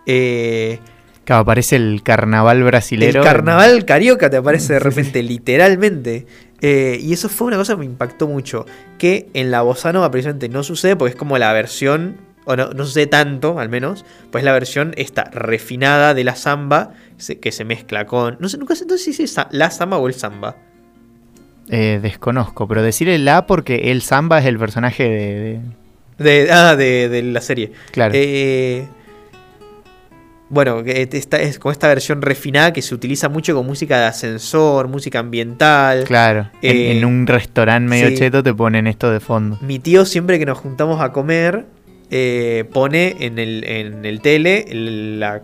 eh, 0.06 0.80
Claro, 1.24 1.42
aparece 1.42 1.76
el 1.76 2.02
carnaval 2.02 2.62
brasilero. 2.64 3.20
el 3.22 3.26
carnaval 3.26 3.84
carioca 3.84 4.28
te 4.30 4.36
aparece 4.36 4.74
de 4.74 4.78
repente, 4.80 5.22
literalmente. 5.22 6.26
Eh, 6.60 6.98
y 7.00 7.12
eso 7.12 7.28
fue 7.28 7.46
una 7.48 7.56
cosa 7.56 7.74
que 7.74 7.80
me 7.80 7.84
impactó 7.86 8.26
mucho. 8.28 8.66
Que 8.98 9.28
en 9.34 9.50
la 9.50 9.62
bossa 9.62 9.92
nova 9.92 10.10
precisamente 10.10 10.48
no 10.48 10.62
sucede 10.62 10.96
porque 10.96 11.10
es 11.10 11.16
como 11.16 11.36
la 11.38 11.52
versión, 11.52 12.16
o 12.44 12.56
no, 12.56 12.70
no 12.70 12.84
sucede 12.84 13.06
tanto 13.06 13.58
al 13.58 13.68
menos, 13.68 14.04
pues 14.30 14.44
la 14.44 14.52
versión 14.52 14.92
esta 14.96 15.24
refinada 15.24 16.14
de 16.14 16.24
la 16.24 16.36
samba 16.36 16.92
se- 17.16 17.38
que 17.38 17.52
se 17.52 17.64
mezcla 17.64 18.06
con... 18.06 18.36
No 18.40 18.48
sé, 18.48 18.58
nunca 18.58 18.74
sé 18.74 18.84
entonces 18.84 19.16
si 19.16 19.22
es 19.22 19.36
la 19.50 19.70
samba 19.70 19.96
o 19.98 20.06
el 20.08 20.14
samba. 20.14 20.56
Eh, 21.70 21.98
desconozco, 22.02 22.68
pero 22.68 22.82
decirle 22.82 23.18
la 23.18 23.46
porque 23.46 23.90
el 23.90 24.02
Samba 24.02 24.38
es 24.40 24.44
el 24.46 24.58
personaje 24.58 25.02
de. 25.04 25.60
de- 26.18 26.44
De, 26.44 26.52
ah, 26.52 26.76
de, 26.76 27.08
de 27.08 27.22
la 27.22 27.40
serie. 27.40 27.72
Claro. 27.90 28.12
Eh, 28.14 28.86
bueno, 30.54 30.80
esta, 30.86 31.40
es 31.40 31.58
con 31.58 31.72
esta 31.72 31.88
versión 31.88 32.22
refinada 32.22 32.72
que 32.72 32.80
se 32.80 32.94
utiliza 32.94 33.28
mucho 33.28 33.54
con 33.54 33.66
música 33.66 33.98
de 33.98 34.04
ascensor, 34.06 34.88
música 34.88 35.18
ambiental. 35.18 36.04
claro. 36.04 36.48
En, 36.62 36.76
eh, 36.76 36.96
en 36.98 37.04
un 37.04 37.26
restaurante 37.26 37.88
medio 37.88 38.08
sí. 38.08 38.16
cheto 38.16 38.42
te 38.42 38.54
ponen 38.54 38.86
esto 38.86 39.10
de 39.10 39.20
fondo. 39.20 39.58
Mi 39.60 39.78
tío 39.78 40.04
siempre 40.06 40.38
que 40.38 40.46
nos 40.46 40.58
juntamos 40.58 41.00
a 41.02 41.12
comer 41.12 41.66
eh, 42.10 42.64
pone 42.72 43.16
en 43.20 43.38
el, 43.38 43.64
en 43.64 44.04
el 44.04 44.20
tele 44.20 44.64
el- 44.68 45.20
la, 45.20 45.42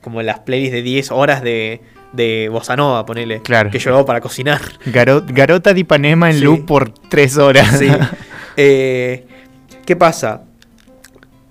como 0.00 0.22
las 0.22 0.38
playlists 0.40 0.74
de 0.74 0.82
10 0.82 1.10
horas 1.12 1.42
de, 1.42 1.80
de 2.12 2.48
Bossa 2.50 2.76
Nova, 2.76 3.04
ponele. 3.06 3.40
Claro. 3.42 3.70
Que 3.70 3.78
yo 3.78 3.94
hago 3.94 4.04
para 4.06 4.20
cocinar. 4.20 4.60
Garo- 4.86 5.24
Garota 5.26 5.74
de 5.74 5.80
Ipanema 5.80 6.30
en 6.30 6.36
Sí. 6.38 6.44
loop 6.44 6.64
por 6.66 6.90
tres 6.90 7.36
horas. 7.36 7.78
Sí. 7.78 7.88
Eh, 8.56 9.26
¿Qué 9.84 9.96
pasa? 9.96 10.42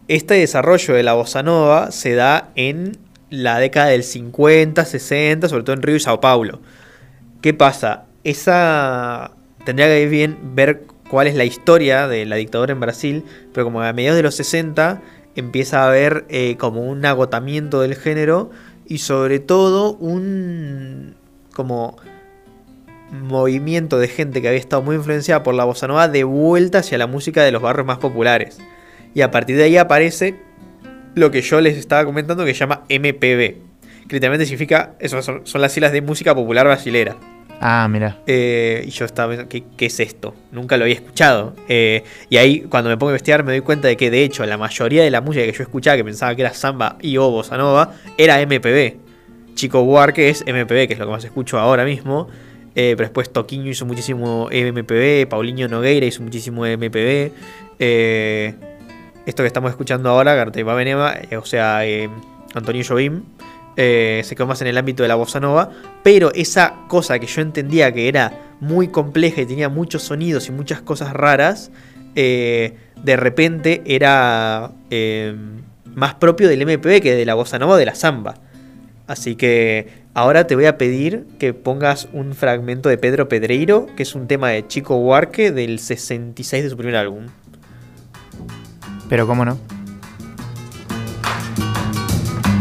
Este 0.10 0.34
desarrollo 0.34 0.96
de 0.96 1.04
la 1.04 1.14
bossa 1.14 1.44
nova 1.44 1.92
se 1.92 2.14
da 2.14 2.50
en 2.56 2.98
la 3.30 3.58
década 3.60 3.88
del 3.88 4.04
50, 4.04 4.84
60, 4.84 5.48
sobre 5.48 5.64
todo 5.64 5.76
en 5.76 5.82
Río 5.82 5.96
y 5.96 6.02
Sao 6.02 6.20
Paulo. 6.20 6.60
¿Qué 7.42 7.54
pasa? 7.54 8.04
Esa 8.26 9.32
tendría 9.64 9.88
que 9.88 10.08
bien 10.08 10.38
ver 10.56 10.84
cuál 11.10 11.28
es 11.28 11.36
la 11.36 11.46
historia 11.46 12.10
de 12.10 12.26
la 12.26 12.36
dictadura 12.36 12.74
en 12.74 12.82
Brasil, 12.82 13.24
pero 13.54 13.66
como 13.66 13.82
a 13.82 13.94
mediados 13.94 14.18
de 14.18 14.24
los 14.24 14.36
60 14.36 15.02
empieza 15.36 15.84
a 15.84 15.88
haber 15.88 16.26
eh, 16.28 16.58
como 16.58 16.82
un 16.82 17.06
agotamiento 17.06 17.80
del 17.80 17.96
género 17.96 18.52
y 18.86 18.98
sobre 18.98 19.40
todo 19.40 19.94
un 19.94 21.16
como 21.54 21.96
movimiento 23.10 24.00
de 24.00 24.10
gente 24.10 24.42
que 24.42 24.50
había 24.50 24.60
estado 24.60 24.82
muy 24.82 24.98
influenciada 24.98 25.44
por 25.44 25.54
la 25.54 25.64
bossa 25.64 25.88
nova 25.88 26.10
de 26.10 26.26
vuelta 26.26 26.80
hacia 26.80 26.98
la 26.98 27.08
música 27.08 27.42
de 27.44 27.54
los 27.54 27.62
barrios 27.62 27.88
más 27.88 28.00
populares. 28.00 28.60
Y 29.14 29.22
a 29.22 29.32
partir 29.32 29.58
de 29.58 29.64
ahí 29.64 29.78
aparece 29.78 30.36
lo 31.16 31.32
que 31.32 31.42
yo 31.42 31.62
les 31.62 31.78
estaba 31.78 32.06
comentando 32.06 32.46
que 32.46 32.54
se 32.54 32.60
llama 32.60 32.84
MPB. 32.90 33.62
Que 34.08 34.16
literalmente 34.16 34.46
significa, 34.46 34.96
eso 35.00 35.22
son, 35.22 35.46
son 35.46 35.62
las 35.62 35.72
siglas 35.72 35.92
de 35.92 36.02
música 36.02 36.34
popular 36.36 36.66
brasilera. 36.66 37.16
Ah, 37.62 37.88
mira. 37.90 38.18
Eh, 38.28 38.84
y 38.86 38.90
yo 38.90 39.06
estaba 39.06 39.30
pensando, 39.30 39.50
¿qué, 39.50 39.64
qué 39.78 39.86
es 39.86 40.00
esto? 40.00 40.36
Nunca 40.52 40.76
lo 40.76 40.84
había 40.84 40.96
escuchado. 40.96 41.56
Eh, 41.70 42.04
y 42.30 42.38
ahí, 42.38 42.62
cuando 42.62 42.90
me 42.90 42.98
pongo 42.98 43.12
a 43.12 43.14
investigar, 43.14 43.44
me 43.44 43.52
doy 43.54 43.62
cuenta 43.62 43.88
de 43.88 43.96
que, 43.96 44.12
de 44.12 44.24
hecho, 44.24 44.46
la 44.46 44.58
mayoría 44.58 45.04
de 45.04 45.12
la 45.12 45.22
música 45.22 45.46
que 45.46 45.54
yo 45.54 45.64
escuchaba, 45.64 45.96
que 45.96 46.04
pensaba 46.04 46.36
que 46.36 46.42
era 46.42 46.54
samba 46.54 46.98
y 47.02 47.16
o 47.18 47.30
bossa 47.30 47.56
nova, 47.56 47.94
era 48.18 48.42
MPB. 48.46 48.98
Chico 49.56 49.84
Buarque 49.84 50.30
es 50.30 50.44
MPB, 50.46 50.88
que 50.88 50.94
es 50.94 51.00
lo 51.00 51.06
que 51.06 51.12
más 51.12 51.24
escucho 51.24 51.58
ahora 51.58 51.86
mismo. 51.86 52.28
Eh, 52.76 52.96
pero 52.98 53.08
después 53.08 53.32
Toquiño 53.32 53.70
hizo 53.70 53.86
muchísimo 53.86 54.50
MPB, 54.52 55.28
Paulinho 55.30 55.68
Nogueira 55.68 56.06
hizo 56.06 56.24
muchísimo 56.24 56.66
MPB. 56.66 57.32
Eh, 57.80 58.56
esto 59.26 59.44
que 59.44 59.48
estamos 59.48 59.72
escuchando 59.72 60.10
ahora, 60.10 60.36
Garteipa 60.36 60.74
Benema, 60.74 61.14
eh, 61.30 61.38
o 61.38 61.46
sea, 61.46 61.86
eh, 61.86 62.10
Antonio 62.54 62.84
Jobim, 62.88 63.24
eh, 63.76 64.22
se 64.24 64.36
quedó 64.36 64.46
más 64.46 64.62
en 64.62 64.68
el 64.68 64.78
ámbito 64.78 65.04
de 65.04 65.10
la 65.10 65.16
bossa 65.16 65.40
nova, 65.40 65.72
pero 66.04 66.32
esa 66.34 66.76
cosa 66.88 67.18
que 67.20 67.26
yo 67.26 67.42
entendía 67.42 67.92
que 67.92 68.08
era 68.08 68.56
muy 68.60 68.90
compleja 68.90 69.42
y 69.42 69.46
tenía 69.46 69.70
muchos 69.70 70.04
sonidos 70.04 70.48
y 70.48 70.52
muchas 70.52 70.82
cosas 70.82 71.14
raras, 71.14 71.72
eh, 72.16 72.76
de 73.02 73.16
repente 73.18 73.82
era 73.86 74.72
más 75.96 76.16
propio 76.16 76.48
del 76.48 76.62
MPB 76.62 77.02
que 77.02 77.16
de 77.16 77.26
la 77.26 77.34
bossa 77.34 77.58
nova 77.58 77.78
de 77.78 77.86
la 77.86 77.96
samba. 77.96 78.36
Así 79.08 79.36
que 79.36 79.88
ahora 80.14 80.48
te 80.48 80.56
voy 80.56 80.66
a 80.66 80.78
pedir 80.78 81.26
que 81.40 81.54
pongas 81.54 82.08
un 82.14 82.34
fragmento 82.36 82.90
de 82.90 82.98
Pedro 82.98 83.28
Pedreiro, 83.28 83.88
que 83.98 84.04
es 84.04 84.16
un 84.16 84.28
tema 84.28 84.50
de 84.50 84.66
Chico 84.68 84.98
Buarque 84.98 85.52
del 85.52 85.80
66 85.80 86.64
de 86.64 86.70
su 86.70 86.78
primer 86.78 86.96
álbum. 86.96 87.26
Pero 89.14 89.28
cómo 89.28 89.46
no. 89.46 89.60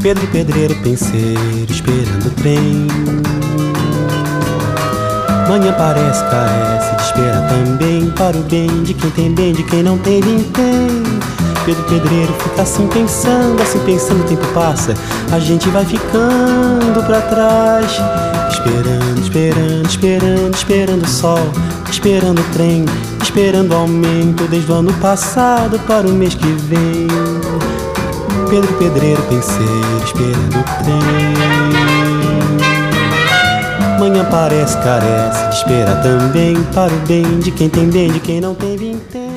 Pedro 0.02 0.22
e 0.22 0.26
pedreiro 0.26 0.74
penseiro 0.82 1.66
esperando 1.70 2.26
o 2.26 2.30
trem. 2.32 2.86
Manhã 5.48 5.72
parece, 5.78 6.22
carece 6.24 6.96
de 6.96 7.02
espera 7.04 7.40
também 7.48 8.10
Para 8.10 8.36
o 8.36 8.42
bem 8.42 8.82
de 8.82 8.92
quem 8.92 9.10
tem 9.12 9.34
bem, 9.34 9.54
de 9.54 9.62
quem 9.64 9.82
não 9.82 9.96
tem 9.96 10.20
vintém 10.20 11.02
Pedro 11.64 11.84
Pedreiro 11.84 12.34
fica 12.34 12.62
assim 12.62 12.86
pensando, 12.88 13.60
assim 13.62 13.78
pensando, 13.80 14.20
o 14.20 14.28
tempo 14.28 14.46
passa 14.52 14.94
A 15.32 15.38
gente 15.38 15.70
vai 15.70 15.86
ficando 15.86 17.02
pra 17.06 17.22
trás. 17.22 17.92
Esperando, 18.50 19.20
esperando, 19.22 19.88
esperando, 19.88 20.54
esperando 20.54 21.02
o 21.02 21.08
sol 21.08 21.50
Esperando 21.90 22.40
o 22.40 22.44
trem, 22.52 22.84
esperando 23.32 23.74
aumento 23.74 24.46
Desde 24.46 24.70
o 24.70 24.74
ano 24.74 24.92
passado 24.94 25.78
para 25.86 26.06
o 26.06 26.12
mês 26.12 26.34
que 26.34 26.46
vem 26.46 27.08
Pedro 28.50 28.70
Pedreiro 28.74 29.22
penseiro, 29.22 30.04
esperando 30.04 30.60
o 30.60 30.64
trem 30.84 31.32
Manhã 33.98 34.26
parece, 34.30 34.76
carece 34.78 35.48
espera 35.56 35.96
também 36.02 36.62
Para 36.74 36.92
o 36.92 36.96
bem 37.06 37.38
de 37.38 37.50
quem 37.52 37.70
tem 37.70 37.88
bem, 37.88 38.12
de 38.12 38.20
quem 38.20 38.40
não 38.40 38.54
tem 38.54 38.76
vintém 38.76 39.32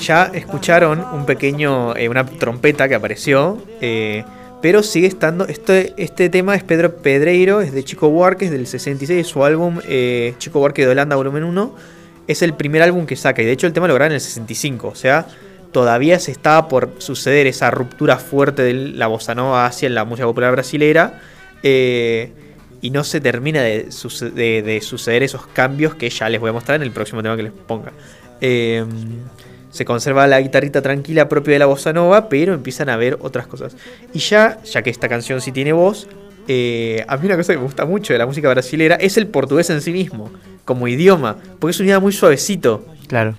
Ya 0.00 0.30
escucharon 0.34 1.04
un 1.12 1.24
pequeño, 1.24 1.94
eh, 1.94 2.08
una 2.08 2.26
trompeta 2.26 2.88
que 2.88 2.96
apareció, 2.96 3.58
eh, 3.80 4.24
pero 4.60 4.82
sigue 4.82 5.06
estando. 5.06 5.46
Este, 5.46 5.94
este 5.96 6.28
tema 6.28 6.56
es 6.56 6.64
Pedro 6.64 6.96
Pedreiro, 6.96 7.60
es 7.60 7.72
de 7.72 7.84
Chico 7.84 8.08
Buarque, 8.10 8.46
es 8.46 8.50
del 8.50 8.66
66, 8.66 9.24
su 9.24 9.44
álbum 9.44 9.78
eh, 9.86 10.34
Chico 10.38 10.58
Buarque 10.58 10.84
de 10.84 10.90
Holanda, 10.90 11.14
volumen 11.14 11.44
1. 11.44 11.97
Es 12.28 12.42
el 12.42 12.54
primer 12.54 12.82
álbum 12.82 13.06
que 13.06 13.16
saca, 13.16 13.42
y 13.42 13.46
de 13.46 13.52
hecho 13.52 13.66
el 13.66 13.72
tema 13.72 13.88
lo 13.88 13.96
en 13.96 14.12
el 14.12 14.20
65, 14.20 14.88
o 14.88 14.94
sea, 14.94 15.26
todavía 15.72 16.20
se 16.20 16.30
estaba 16.30 16.68
por 16.68 16.94
suceder 16.98 17.46
esa 17.48 17.70
ruptura 17.70 18.18
fuerte 18.18 18.62
de 18.62 18.74
la 18.74 19.08
bossa 19.08 19.34
nova 19.34 19.66
hacia 19.66 19.90
la 19.90 20.04
música 20.04 20.26
popular 20.26 20.52
brasilera. 20.52 21.20
eh, 21.62 22.30
y 22.80 22.90
no 22.90 23.02
se 23.02 23.20
termina 23.20 23.60
de 23.62 23.90
suceder 23.90 25.22
esos 25.24 25.46
cambios 25.48 25.96
que 25.96 26.08
ya 26.10 26.28
les 26.28 26.40
voy 26.40 26.50
a 26.50 26.52
mostrar 26.52 26.76
en 26.76 26.82
el 26.82 26.92
próximo 26.92 27.22
tema 27.22 27.36
que 27.36 27.42
les 27.42 27.52
ponga. 27.52 27.92
Eh, 28.40 28.84
se 29.70 29.84
conserva 29.84 30.26
la 30.26 30.40
guitarrita 30.40 30.80
tranquila 30.80 31.28
propia 31.28 31.54
de 31.54 31.58
la 31.58 31.66
bossa 31.66 31.92
nova, 31.92 32.28
pero 32.28 32.54
empiezan 32.54 32.88
a 32.88 32.96
ver 32.96 33.18
otras 33.20 33.46
cosas. 33.46 33.76
Y 34.12 34.20
ya, 34.20 34.62
ya 34.62 34.82
que 34.82 34.90
esta 34.90 35.08
canción 35.08 35.40
sí 35.40 35.52
tiene 35.52 35.72
voz, 35.72 36.08
eh, 36.48 37.04
a 37.06 37.16
mí 37.18 37.26
una 37.26 37.36
cosa 37.36 37.52
que 37.52 37.58
me 37.58 37.64
gusta 37.64 37.84
mucho 37.84 38.12
de 38.14 38.18
la 38.18 38.26
música 38.26 38.48
brasilera 38.48 38.96
es 38.96 39.16
el 39.18 39.26
portugués 39.28 39.68
en 39.70 39.80
sí 39.82 39.92
mismo, 39.92 40.30
como 40.64 40.88
idioma, 40.88 41.36
porque 41.60 41.70
es 41.72 41.80
un 41.80 41.86
idioma 41.86 42.00
muy 42.00 42.12
suavecito. 42.12 42.84
Claro. 43.06 43.34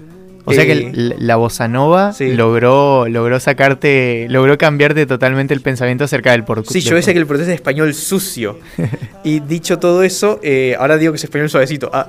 O 0.45 0.53
sea 0.53 0.65
que 0.65 0.71
Eh, 0.71 0.91
el- 0.93 1.15
la 1.19 1.35
bossa 1.35 1.67
nova 1.67 2.11
sí. 2.13 2.33
logró, 2.33 3.07
logró 3.07 3.39
sacarte, 3.39 4.25
logró 4.29 4.57
cambiarte 4.57 5.05
totalmente 5.05 5.53
el 5.53 5.61
pensamiento 5.61 6.05
acerca 6.05 6.31
del 6.31 6.43
portugués. 6.43 6.71
Sí, 6.83 6.89
yo 6.89 6.95
decía 6.95 7.13
que 7.13 7.19
el 7.19 7.27
portugués 7.27 7.49
es 7.49 7.55
español 7.55 7.93
sucio. 7.93 8.57
y 9.23 9.41
dicho 9.41 9.77
todo 9.77 10.01
eso, 10.01 10.39
eh, 10.41 10.75
ahora 10.79 10.97
digo 10.97 11.11
que 11.13 11.17
es 11.17 11.23
español 11.23 11.49
suavecito. 11.49 11.91
Ah, 11.93 12.07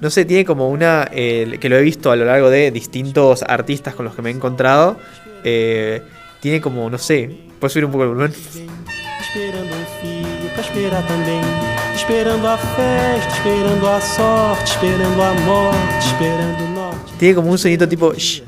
no 0.00 0.10
sé, 0.10 0.24
tiene 0.24 0.44
como 0.44 0.68
una. 0.68 1.08
que 1.12 1.66
lo 1.68 1.76
he 1.76 1.82
visto 1.82 2.10
a 2.10 2.16
lo 2.16 2.24
largo 2.24 2.50
de 2.50 2.70
distintos 2.70 3.42
artistas 3.44 3.94
con 3.94 4.04
los 4.04 4.14
que 4.14 4.22
me 4.22 4.30
he 4.30 4.32
encontrado. 4.32 4.98
tiene 5.42 6.60
como, 6.60 6.90
no 6.90 6.98
sé. 6.98 7.30
¿Puedes 7.60 7.72
subir 7.72 7.84
un 7.84 7.92
poco 7.92 8.02
el 8.04 8.08
volumen? 8.10 8.32
Esperando 9.34 9.74
um 9.74 9.86
filho 10.02 10.50
pra 10.52 10.60
esperar 10.60 11.06
também 11.06 11.40
Esperando 11.94 12.46
a 12.46 12.58
festa, 12.58 13.32
esperando 13.32 13.88
a 13.88 13.98
sorte 13.98 14.72
Esperando 14.72 15.22
a 15.22 15.32
morte, 15.32 16.06
esperando 16.06 16.64
o 16.64 16.68
norte 16.68 17.12
Tiene 17.18 17.34
como 17.36 17.50
un 17.50 17.56
sonido 17.56 17.88
tipo. 17.88 18.12
shh, 18.12 18.42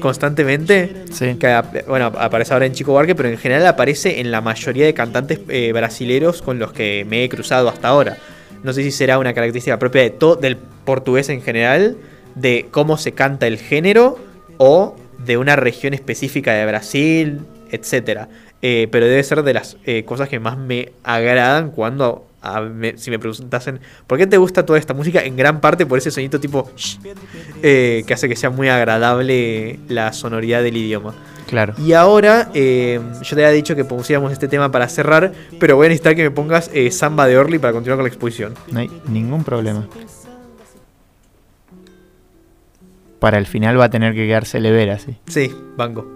constantemente. 0.00 1.06
Sí. 1.10 1.34
Que 1.40 1.60
bueno, 1.88 2.12
aparece 2.18 2.52
ahora 2.52 2.66
en 2.66 2.72
Chico 2.72 2.94
Barque, 2.94 3.16
pero 3.16 3.28
en 3.28 3.36
general 3.38 3.66
aparece 3.66 4.20
en 4.20 4.30
la 4.30 4.40
mayoría 4.40 4.84
de 4.84 4.94
cantantes 4.94 5.40
eh, 5.48 5.72
brasileros 5.72 6.40
con 6.40 6.60
los 6.60 6.72
que 6.72 7.04
me 7.08 7.24
he 7.24 7.28
cruzado 7.28 7.68
hasta 7.68 7.88
ahora. 7.88 8.18
No 8.62 8.72
sé 8.72 8.84
si 8.84 8.92
será 8.92 9.18
una 9.18 9.34
característica 9.34 9.76
propia 9.78 10.02
de 10.02 10.10
todo 10.10 10.36
del 10.36 10.56
portugués 10.56 11.30
en 11.30 11.42
general, 11.42 11.96
de 12.36 12.66
cómo 12.70 12.96
se 12.96 13.10
canta 13.10 13.48
el 13.48 13.58
género 13.58 14.18
o 14.58 14.94
de 15.18 15.36
una 15.36 15.56
región 15.56 15.94
específica 15.94 16.52
de 16.52 16.66
Brasil, 16.66 17.40
etcétera. 17.70 18.28
Eh, 18.66 18.88
pero 18.90 19.04
debe 19.04 19.22
ser 19.22 19.42
de 19.42 19.52
las 19.52 19.76
eh, 19.84 20.04
cosas 20.06 20.26
que 20.30 20.40
más 20.40 20.56
me 20.56 20.92
agradan 21.02 21.70
cuando 21.70 22.26
a- 22.40 22.62
me- 22.62 22.96
si 22.96 23.10
me 23.10 23.18
preguntasen 23.18 23.78
por 24.06 24.16
qué 24.16 24.26
te 24.26 24.38
gusta 24.38 24.64
toda 24.64 24.78
esta 24.78 24.94
música, 24.94 25.22
en 25.22 25.36
gran 25.36 25.60
parte 25.60 25.84
por 25.84 25.98
ese 25.98 26.10
sonido 26.10 26.40
tipo 26.40 26.70
shh, 26.74 26.96
eh, 27.62 28.04
que 28.06 28.14
hace 28.14 28.26
que 28.26 28.36
sea 28.36 28.48
muy 28.48 28.70
agradable 28.70 29.78
la 29.88 30.14
sonoridad 30.14 30.62
del 30.62 30.78
idioma. 30.78 31.14
Claro. 31.46 31.74
Y 31.76 31.92
ahora, 31.92 32.48
eh, 32.54 33.00
yo 33.22 33.36
te 33.36 33.44
había 33.44 33.50
dicho 33.54 33.76
que 33.76 33.84
pusiéramos 33.84 34.32
este 34.32 34.48
tema 34.48 34.70
para 34.72 34.88
cerrar, 34.88 35.32
pero 35.60 35.76
voy 35.76 35.84
a 35.84 35.88
necesitar 35.90 36.16
que 36.16 36.22
me 36.22 36.30
pongas 36.30 36.70
eh, 36.72 36.90
Samba 36.90 37.26
de 37.26 37.36
Orly 37.36 37.58
para 37.58 37.74
continuar 37.74 37.98
con 37.98 38.04
la 38.04 38.08
exposición. 38.08 38.54
No 38.72 38.80
hay 38.80 38.90
ningún 39.08 39.44
problema. 39.44 39.86
Para 43.18 43.36
el 43.36 43.44
final 43.44 43.78
va 43.78 43.84
a 43.84 43.90
tener 43.90 44.14
que 44.14 44.26
quedarse 44.26 44.58
lever 44.58 44.88
así. 44.88 45.16
Sí, 45.26 45.54
banco. 45.76 46.06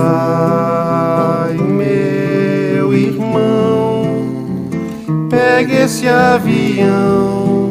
Vai, 0.00 1.58
meu 1.58 2.94
irmão, 2.94 4.02
pegue 5.28 5.74
esse 5.76 6.08
avião. 6.08 7.68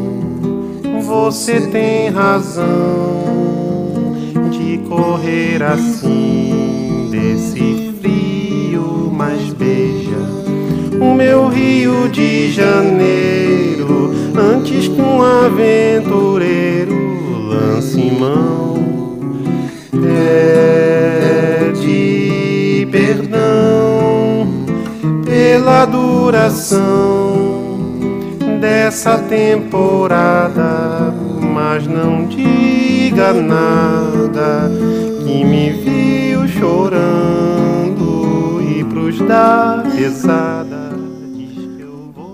Você 1.07 1.61
tem 1.61 2.11
razão 2.11 2.67
de 4.51 4.77
correr 4.87 5.63
assim 5.63 7.07
desse 7.09 7.95
frio, 7.99 9.11
mas 9.11 9.51
beija 9.53 10.19
o 11.01 11.15
meu 11.15 11.47
Rio 11.47 12.09
de 12.09 12.51
Janeiro. 12.51 14.13
Antes 14.37 14.87
que 14.87 15.01
um 15.01 15.23
aventureiro 15.23 16.93
lance 17.49 18.11
mão 18.11 18.77
pede 19.89 20.68
pela 25.69 25.86
duração 25.86 27.69
dessa 28.60 29.19
temporada, 29.19 31.13
mas 31.39 31.86
não 31.86 32.25
diga 32.25 33.32
nada 33.34 34.71
que 35.23 35.45
me 35.45 35.69
viu 35.69 36.47
chorando 36.47 38.60
e 38.67 38.84
pros 38.84 39.19
dar 39.27 39.84
pesada. 39.95 40.89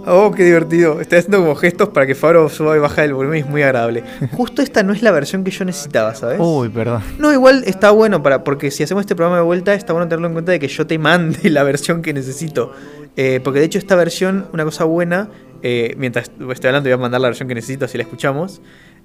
Oh, 0.07 0.31
qué 0.31 0.45
divertido. 0.45 1.01
Estoy 1.01 1.17
haciendo 1.17 1.39
como 1.39 1.55
gestos 1.55 1.89
para 1.89 2.05
que 2.05 2.13
Fabro 2.13 2.47
suba 2.47 2.77
y 2.77 2.79
baja 2.79 3.03
el 3.03 3.15
volumen 3.15 3.39
y 3.39 3.41
es 3.41 3.49
muy 3.49 3.63
agradable. 3.63 4.03
Justo 4.33 4.61
esta 4.61 4.83
no 4.83 4.93
es 4.93 5.01
la 5.01 5.11
versión 5.11 5.43
que 5.43 5.49
yo 5.49 5.65
necesitaba, 5.65 6.13
¿sabes? 6.13 6.37
Uy, 6.39 6.69
perdón. 6.69 7.01
No, 7.17 7.33
igual 7.33 7.63
está 7.65 7.89
bueno 7.89 8.21
para 8.21 8.43
porque 8.43 8.69
si 8.69 8.83
hacemos 8.83 9.01
este 9.01 9.15
programa 9.15 9.37
de 9.37 9.43
vuelta 9.43 9.73
está 9.73 9.93
bueno 9.93 10.07
tenerlo 10.07 10.27
en 10.27 10.33
cuenta 10.33 10.51
de 10.51 10.59
que 10.59 10.67
yo 10.67 10.85
te 10.85 10.99
mande 10.99 11.49
la 11.49 11.63
versión 11.63 12.03
que 12.03 12.13
necesito. 12.13 12.71
Eh, 13.17 13.39
porque 13.43 13.59
de 13.59 13.65
hecho 13.65 13.79
esta 13.79 13.95
versión, 13.95 14.47
una 14.53 14.63
cosa 14.63 14.83
buena, 14.83 15.29
eh, 15.61 15.95
mientras 15.97 16.31
estoy 16.51 16.67
hablando 16.67 16.89
voy 16.89 16.93
a 16.93 16.97
mandar 16.97 17.21
la 17.21 17.29
versión 17.29 17.47
que 17.47 17.55
necesito 17.55 17.85
así 17.85 17.97
la 17.97 18.03
escuchamos. 18.03 18.61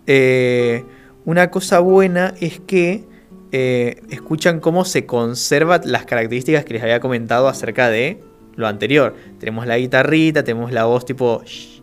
Eh, 0.06 0.84
una 1.24 1.50
cosa 1.50 1.78
buena 1.80 2.34
es 2.40 2.60
que 2.60 3.04
escuchan 3.52 4.60
cómo 4.60 4.84
se 4.84 5.06
conservan 5.06 5.80
las 5.84 6.04
características 6.04 6.64
que 6.64 6.74
les 6.74 6.82
había 6.82 7.00
comentado 7.00 7.48
acerca 7.48 7.90
de 7.90 8.20
lo 8.54 8.68
anterior. 8.68 9.16
Tenemos 9.40 9.66
la 9.66 9.76
guitarrita, 9.76 10.44
tenemos 10.44 10.72
la 10.72 10.84
voz 10.84 11.04
tipo... 11.04 11.42
shh. 11.44 11.80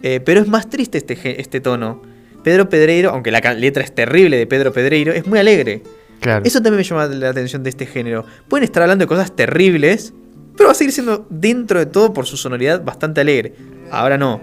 Pero 0.00 0.40
es 0.40 0.46
más 0.46 0.70
triste 0.70 0.98
este, 0.98 1.40
este 1.40 1.60
tono. 1.60 2.02
Pedro 2.44 2.68
Pedreiro, 2.68 3.10
aunque 3.10 3.32
la 3.32 3.40
letra 3.54 3.82
es 3.82 3.92
terrible 3.92 4.36
de 4.36 4.46
Pedro 4.46 4.72
Pedreiro, 4.72 5.12
es 5.12 5.26
muy 5.26 5.40
alegre. 5.40 5.82
Claro. 6.20 6.44
Eso 6.44 6.62
también 6.62 6.76
me 6.76 6.84
llama 6.84 7.06
la 7.06 7.30
atención 7.30 7.64
de 7.64 7.70
este 7.70 7.84
género. 7.84 8.24
Pueden 8.48 8.62
estar 8.62 8.84
hablando 8.84 9.02
de 9.02 9.08
cosas 9.08 9.34
terribles, 9.34 10.14
pero 10.58 10.66
va 10.68 10.72
a 10.72 10.74
seguir 10.74 10.92
siendo 10.92 11.24
dentro 11.30 11.78
de 11.78 11.86
todo 11.86 12.12
por 12.12 12.26
su 12.26 12.36
sonoridad 12.36 12.84
bastante 12.84 13.22
alegre. 13.22 13.54
Ahora 13.90 14.18
no. 14.18 14.40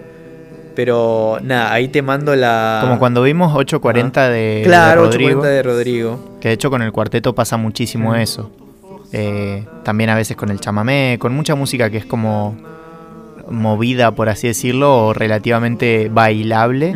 Pero 0.75 1.37
nada, 1.43 1.71
ahí 1.71 1.87
te 1.89 2.01
mando 2.01 2.35
la... 2.35 2.79
Como 2.81 2.97
cuando 2.99 3.21
vimos 3.21 3.53
840 3.55 4.29
de, 4.29 4.37
de 4.39 4.61
Claro, 4.65 5.03
Rodrigo, 5.05 5.39
840 5.41 5.47
de 5.49 5.63
Rodrigo. 5.63 6.37
que 6.41 6.47
de 6.49 6.53
hecho 6.55 6.69
con 6.71 6.81
el 6.81 6.91
cuarteto 6.91 7.35
pasa 7.35 7.55
muchísimo 7.57 8.11
Mm. 8.11 8.15
eso. 8.15 8.51
Eh, 9.13 9.63
también 9.83 10.09
a 10.09 10.15
veces 10.15 10.35
con 10.35 10.49
el 10.49 10.59
chamamé, 10.59 11.17
con 11.19 11.33
mucha 11.33 11.55
música 11.55 11.89
que 11.89 11.97
es 11.97 12.05
como 12.05 12.57
movida, 13.49 14.11
por 14.11 14.27
así 14.27 14.47
decirlo, 14.47 15.07
o 15.07 15.13
relativamente 15.13 16.09
bailable. 16.11 16.93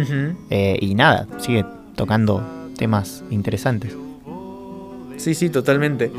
Eh, 0.50 0.78
y 0.82 0.96
nada, 0.96 1.28
sigue 1.38 1.64
tocando 1.96 2.44
temas 2.78 3.24
interesantes. 3.30 3.94
Sí, 5.18 5.36
sí, 5.36 5.50
totalmente. 5.50 6.12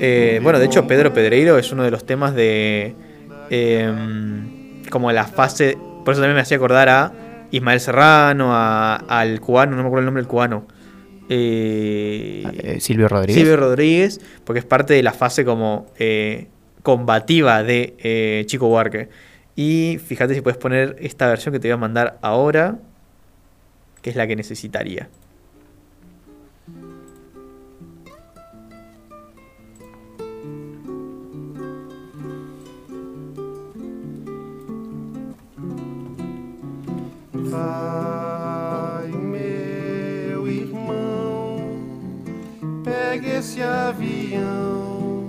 Eh, 0.00 0.40
bueno, 0.42 0.58
de 0.58 0.66
hecho, 0.66 0.86
Pedro 0.86 1.12
Pedreiro 1.12 1.58
es 1.58 1.72
uno 1.72 1.82
de 1.84 1.90
los 1.90 2.04
temas 2.04 2.34
de. 2.34 2.94
em, 3.50 4.82
como 4.90 5.10
la 5.12 5.24
fase. 5.26 5.76
Por 6.04 6.12
eso 6.12 6.20
también 6.22 6.34
me 6.36 6.40
hacía 6.42 6.56
acordar 6.56 6.88
a 6.88 7.12
Ismael 7.50 7.80
Serrano, 7.80 8.54
a- 8.54 8.96
al 8.96 9.40
cubano, 9.40 9.72
no 9.76 9.82
me 9.82 9.86
acuerdo 9.88 10.00
el 10.00 10.04
nombre 10.06 10.22
del 10.22 10.28
cubano. 10.28 10.66
eh, 11.30 12.42
Eh, 12.62 12.80
Silvio 12.80 13.08
Rodríguez. 13.08 13.36
Silvio 13.36 13.56
Rodríguez, 13.56 14.20
porque 14.44 14.60
es 14.60 14.64
parte 14.64 14.94
de 14.94 15.02
la 15.02 15.12
fase 15.12 15.44
como 15.44 15.86
combativa 16.82 17.62
de 17.62 18.44
Chico 18.46 18.68
Buarque. 18.68 19.08
Y 19.56 19.98
fíjate 20.04 20.34
si 20.34 20.40
puedes 20.40 20.56
poner 20.58 20.96
esta 21.00 21.26
versión 21.28 21.52
que 21.52 21.58
te 21.60 21.68
voy 21.68 21.74
a 21.74 21.76
mandar 21.78 22.18
ahora, 22.22 22.76
que 24.00 24.10
es 24.10 24.16
la 24.16 24.26
que 24.26 24.36
necesitaría. 24.36 25.08
Vai, 37.50 39.08
meu 39.08 40.46
irmão, 40.46 41.58
pegue 42.84 43.30
esse 43.30 43.62
avião. 43.62 45.24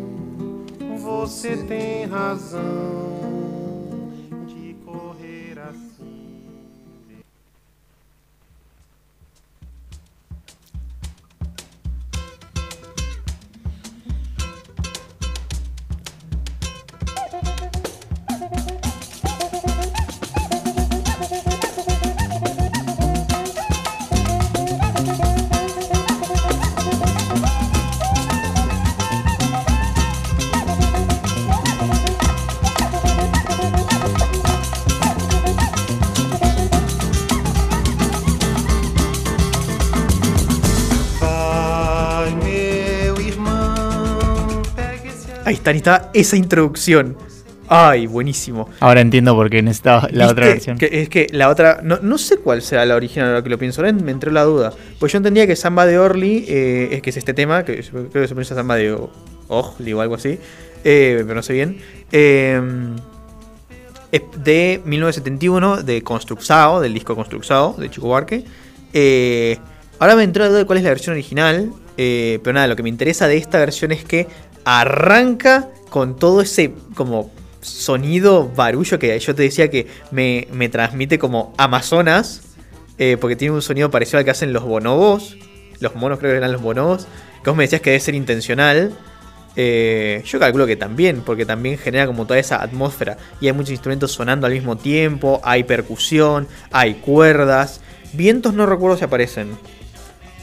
Você 1.01 1.55
tem 1.57 2.05
razão 2.05 3.38
ahí 45.69 45.77
está 45.77 46.09
esa 46.13 46.35
introducción. 46.37 47.15
Ay, 47.71 48.07
buenísimo. 48.07 48.67
Ahora 48.79 48.99
entiendo 49.01 49.35
por 49.35 49.47
qué 49.49 49.61
necesitaba 49.61 50.07
la 50.11 50.27
otra 50.27 50.47
versión. 50.47 50.77
Que- 50.79 51.01
es 51.03 51.09
que 51.09 51.27
la 51.31 51.49
otra. 51.49 51.81
No, 51.83 51.99
no 52.01 52.17
sé 52.17 52.37
cuál 52.37 52.63
será 52.63 52.83
la 52.85 52.95
original 52.95 53.29
ahora 53.29 53.43
que 53.43 53.49
lo 53.49 53.59
pienso. 53.59 53.81
Ahora 53.81 53.93
me 53.93 54.11
entró 54.11 54.31
la 54.31 54.43
duda. 54.43 54.73
Pues 54.99 55.11
yo 55.11 55.17
entendía 55.17 55.45
que 55.45 55.55
Samba 55.55 55.85
de 55.85 55.99
Orly 55.99 56.45
eh, 56.47 56.89
es 56.93 57.01
que 57.03 57.11
es 57.11 57.17
este 57.17 57.33
tema, 57.35 57.63
que 57.65 57.83
creo 57.83 58.09
que 58.11 58.21
se 58.27 58.29
pronuncia 58.29 58.55
Samba 58.55 58.75
de 58.75 58.97
Orly 59.49 59.93
o 59.93 60.01
algo 60.01 60.15
así. 60.15 60.39
eh, 60.83 61.17
pero 61.21 61.35
no 61.35 61.43
sé 61.43 61.53
bien. 61.53 61.77
Eh, 62.11 62.59
es 64.11 64.21
de 64.43 64.81
1971, 64.85 65.83
de 65.83 66.01
Construxao, 66.01 66.81
del 66.81 66.93
disco 66.95 67.15
Construxao, 67.15 67.75
de 67.77 67.89
Chico 67.91 68.07
Buarque. 68.07 68.43
Eh, 68.93 69.57
ahora 69.99 70.15
me 70.15 70.23
entró 70.23 70.43
la 70.43 70.49
duda 70.49 70.59
de 70.59 70.65
cuál 70.65 70.77
es 70.79 70.83
la 70.83 70.89
versión 70.89 71.13
original. 71.13 71.71
pero 71.95 72.53
nada, 72.53 72.65
lo 72.67 72.75
que 72.75 72.81
me 72.83 72.89
interesa 72.89 73.27
de 73.27 73.37
esta 73.37 73.59
versión 73.59 73.91
es 73.91 74.03
que 74.05 74.25
arranca 74.69 75.69
con 75.89 76.15
todo 76.15 76.41
ese 76.41 76.73
como 76.93 77.31
sonido 77.61 78.49
barullo 78.49 78.99
que 78.99 79.17
yo 79.19 79.33
te 79.33 79.43
decía 79.43 79.69
que 79.69 79.87
me, 80.11 80.47
me 80.51 80.69
transmite 80.69 81.17
como 81.17 81.53
Amazonas. 81.57 82.41
eh, 82.99 83.17
porque 83.19 83.35
tiene 83.37 83.53
un 83.53 83.61
sonido 83.61 83.89
parecido 83.89 84.19
al 84.19 84.25
que 84.25 84.31
hacen 84.31 84.53
los 84.53 84.63
bonobos. 84.63 85.37
Los 85.79 85.95
monos 85.95 86.19
creo 86.19 86.31
que 86.31 86.37
eran 86.37 86.51
los 86.51 86.61
bonobos. 86.61 87.07
Que 87.43 87.49
vos 87.49 87.57
me 87.57 87.63
decías 87.63 87.81
que 87.81 87.91
debe 87.91 88.01
ser 88.01 88.13
intencional. 88.13 88.93
Eh, 89.55 90.21
yo 90.25 90.39
calculo 90.39 90.67
que 90.67 90.75
también, 90.75 91.21
porque 91.25 91.45
también 91.45 91.77
genera 91.77 92.05
como 92.05 92.25
toda 92.25 92.39
esa 92.39 92.61
atmósfera. 92.61 93.17
Y 93.41 93.47
hay 93.47 93.53
muchos 93.53 93.71
instrumentos 93.71 94.11
sonando 94.11 94.45
al 94.47 94.53
mismo 94.53 94.77
tiempo, 94.77 95.39
hay 95.43 95.63
percusión, 95.63 96.47
hay 96.71 96.95
cuerdas. 96.95 97.81
Vientos 98.13 98.53
no 98.53 98.65
recuerdo 98.65 98.97
si 98.97 99.05
aparecen. 99.05 99.57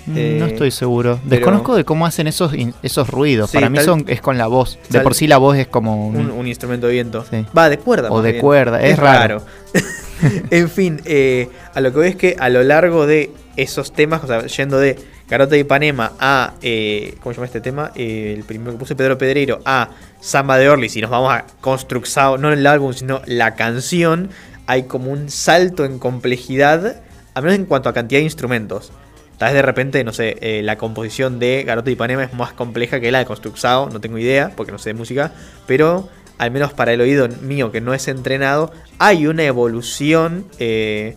Mm, 0.06 0.16
Eh, 0.16 0.36
no 0.38 0.46
estoy 0.46 0.70
seguro. 0.70 1.18
Desconozco 1.24 1.76
de 1.76 1.84
cómo 1.84 2.06
hacen 2.06 2.26
esos, 2.26 2.52
esos 2.82 3.08
ruidos. 3.10 3.50
Sí, 3.50 3.56
Para 3.56 3.68
mí 3.70 3.76
tal- 3.76 3.84
son, 3.84 4.04
es 4.06 4.20
con 4.20 4.38
la 4.38 4.46
voz. 4.46 4.78
De 4.88 5.00
por 5.00 5.14
sí 5.14 5.26
la 5.26 5.38
voz 5.38 5.56
es 5.56 5.66
como 5.66 6.06
un... 6.08 6.16
Un, 6.16 6.30
un 6.30 6.46
instrumento 6.46 6.86
de 6.86 6.92
viento. 6.94 7.24
Sí. 7.30 7.44
Va, 7.56 7.68
de 7.68 7.78
cuerda. 7.78 8.10
O 8.10 8.22
de 8.22 8.32
bien. 8.32 8.40
cuerda, 8.40 8.80
es 8.82 8.98
raro. 8.98 9.42
en 10.50 10.68
fin, 10.70 11.00
eh, 11.04 11.48
a 11.74 11.80
lo 11.80 11.92
que 11.92 11.98
veo 11.98 12.08
es 12.08 12.16
que 12.16 12.36
a 12.38 12.48
lo 12.48 12.62
largo 12.62 13.06
de 13.06 13.30
esos 13.56 13.92
temas, 13.92 14.22
o 14.24 14.26
sea, 14.26 14.46
yendo 14.46 14.78
de 14.78 14.96
Garota 15.28 15.52
de 15.52 15.60
Ipanema 15.60 16.12
a. 16.20 16.54
eh, 16.62 17.16
¿Cómo 17.22 17.32
se 17.32 17.36
llama 17.38 17.46
este 17.46 17.60
tema? 17.60 17.90
Eh, 17.96 18.34
el 18.36 18.44
primero 18.44 18.72
que 18.72 18.78
puse 18.78 18.94
Pedro 18.94 19.18
Pedreiro 19.18 19.60
a 19.64 19.90
Samba 20.20 20.56
de 20.58 20.68
Orly, 20.68 20.88
si 20.88 21.00
nos 21.00 21.10
vamos 21.10 21.32
a 21.32 21.44
Construxao, 21.60 22.38
no 22.38 22.52
el 22.52 22.66
álbum, 22.66 22.92
sino 22.92 23.22
la 23.26 23.54
canción, 23.56 24.30
hay 24.66 24.84
como 24.84 25.10
un 25.10 25.30
salto 25.30 25.84
en 25.84 25.98
complejidad, 25.98 27.00
al 27.34 27.42
menos 27.42 27.58
en 27.58 27.64
cuanto 27.66 27.88
a 27.88 27.92
cantidad 27.94 28.20
de 28.20 28.24
instrumentos. 28.24 28.92
Tal 29.38 29.48
vez 29.48 29.54
de 29.54 29.62
repente, 29.62 30.02
no 30.02 30.12
sé, 30.12 30.38
eh, 30.40 30.62
la 30.62 30.78
composición 30.78 31.38
de 31.38 31.62
Garota 31.64 31.86
de 31.86 31.92
Ipanema 31.92 32.24
es 32.24 32.32
más 32.32 32.52
compleja 32.52 33.00
que 33.00 33.10
la 33.10 33.18
de 33.18 33.26
Construxao, 33.26 33.90
no 33.90 34.00
tengo 34.00 34.16
idea, 34.18 34.52
porque 34.56 34.72
no 34.72 34.78
sé 34.78 34.90
de 34.90 34.94
música, 34.94 35.32
pero 35.66 36.08
al 36.38 36.50
menos 36.50 36.72
para 36.72 36.92
el 36.92 37.00
oído 37.00 37.28
mío 37.42 37.70
que 37.70 37.80
no 37.80 37.92
es 37.92 38.08
entrenado, 38.08 38.72
hay 38.98 39.26
una 39.26 39.44
evolución 39.44 40.46
eh, 40.58 41.16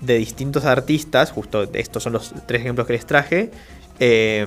de 0.00 0.18
distintos 0.18 0.64
artistas, 0.64 1.30
justo 1.30 1.68
estos 1.74 2.02
son 2.02 2.14
los 2.14 2.32
tres 2.46 2.62
ejemplos 2.62 2.86
que 2.86 2.94
les 2.94 3.06
traje, 3.06 3.50
eh, 4.00 4.46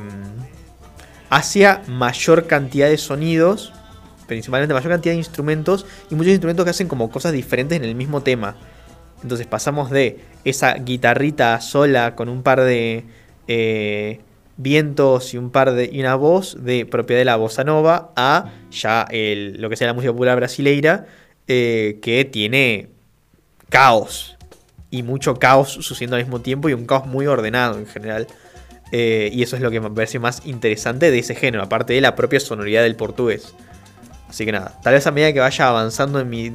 hacia 1.29 1.81
mayor 1.87 2.47
cantidad 2.47 2.89
de 2.89 2.97
sonidos, 2.97 3.71
principalmente 4.27 4.73
mayor 4.73 4.91
cantidad 4.91 5.13
de 5.13 5.19
instrumentos 5.19 5.85
y 6.09 6.15
muchos 6.15 6.31
instrumentos 6.31 6.63
que 6.63 6.71
hacen 6.71 6.87
como 6.87 7.09
cosas 7.11 7.33
diferentes 7.33 7.77
en 7.77 7.83
el 7.83 7.95
mismo 7.95 8.21
tema. 8.21 8.55
Entonces 9.23 9.47
pasamos 9.47 9.89
de 9.89 10.19
esa 10.45 10.73
guitarrita 10.75 11.59
sola 11.61 12.15
con 12.15 12.29
un 12.29 12.43
par 12.43 12.61
de 12.61 13.05
eh, 13.47 14.19
vientos 14.57 15.33
y 15.33 15.37
un 15.37 15.49
par 15.51 15.73
de 15.73 15.89
y 15.91 15.99
una 15.99 16.15
voz 16.15 16.57
de 16.63 16.85
propiedad 16.85 17.21
de 17.21 17.25
la 17.25 17.35
bossa 17.35 17.63
nova 17.63 18.11
a 18.15 18.51
ya 18.71 19.05
lo 19.11 19.69
que 19.69 19.75
sea 19.75 19.87
la 19.87 19.93
música 19.93 20.11
popular 20.11 20.35
brasileira 20.37 21.05
eh, 21.47 21.99
que 22.01 22.25
tiene 22.25 22.89
caos 23.69 24.37
y 24.91 25.03
mucho 25.03 25.35
caos 25.35 25.71
sucediendo 25.71 26.15
al 26.15 26.23
mismo 26.23 26.41
tiempo 26.41 26.69
y 26.69 26.73
un 26.73 26.85
caos 26.85 27.07
muy 27.07 27.25
ordenado 27.27 27.79
en 27.79 27.87
general. 27.87 28.27
Eh, 28.91 29.29
y 29.31 29.41
eso 29.41 29.55
es 29.55 29.61
lo 29.61 29.71
que 29.71 29.79
me 29.79 29.89
parece 29.89 30.19
más 30.19 30.45
interesante 30.45 31.09
de 31.11 31.19
ese 31.19 31.33
género, 31.33 31.63
aparte 31.63 31.93
de 31.93 32.01
la 32.01 32.15
propia 32.15 32.39
sonoridad 32.41 32.83
del 32.83 32.97
portugués. 32.97 33.55
Así 34.29 34.45
que 34.45 34.51
nada, 34.51 34.79
tal 34.83 34.93
vez 34.93 35.07
a 35.07 35.11
medida 35.11 35.33
que 35.33 35.39
vaya 35.39 35.67
avanzando 35.67 36.19
en 36.19 36.29
mi 36.29 36.51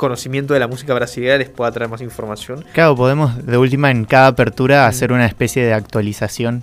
conocimiento 0.00 0.54
de 0.54 0.60
la 0.60 0.66
música 0.66 0.94
brasileña 0.94 1.36
les 1.36 1.48
pueda 1.50 1.70
traer 1.70 1.90
más 1.90 2.00
información. 2.00 2.64
Claro, 2.72 2.96
podemos 2.96 3.44
de 3.46 3.56
última 3.58 3.90
en 3.90 4.04
cada 4.06 4.30
Mm. 4.30 4.32
apertura 4.32 4.86
hacer 4.86 5.12
una 5.12 5.26
especie 5.26 5.62
de 5.64 5.74
actualización. 5.74 6.62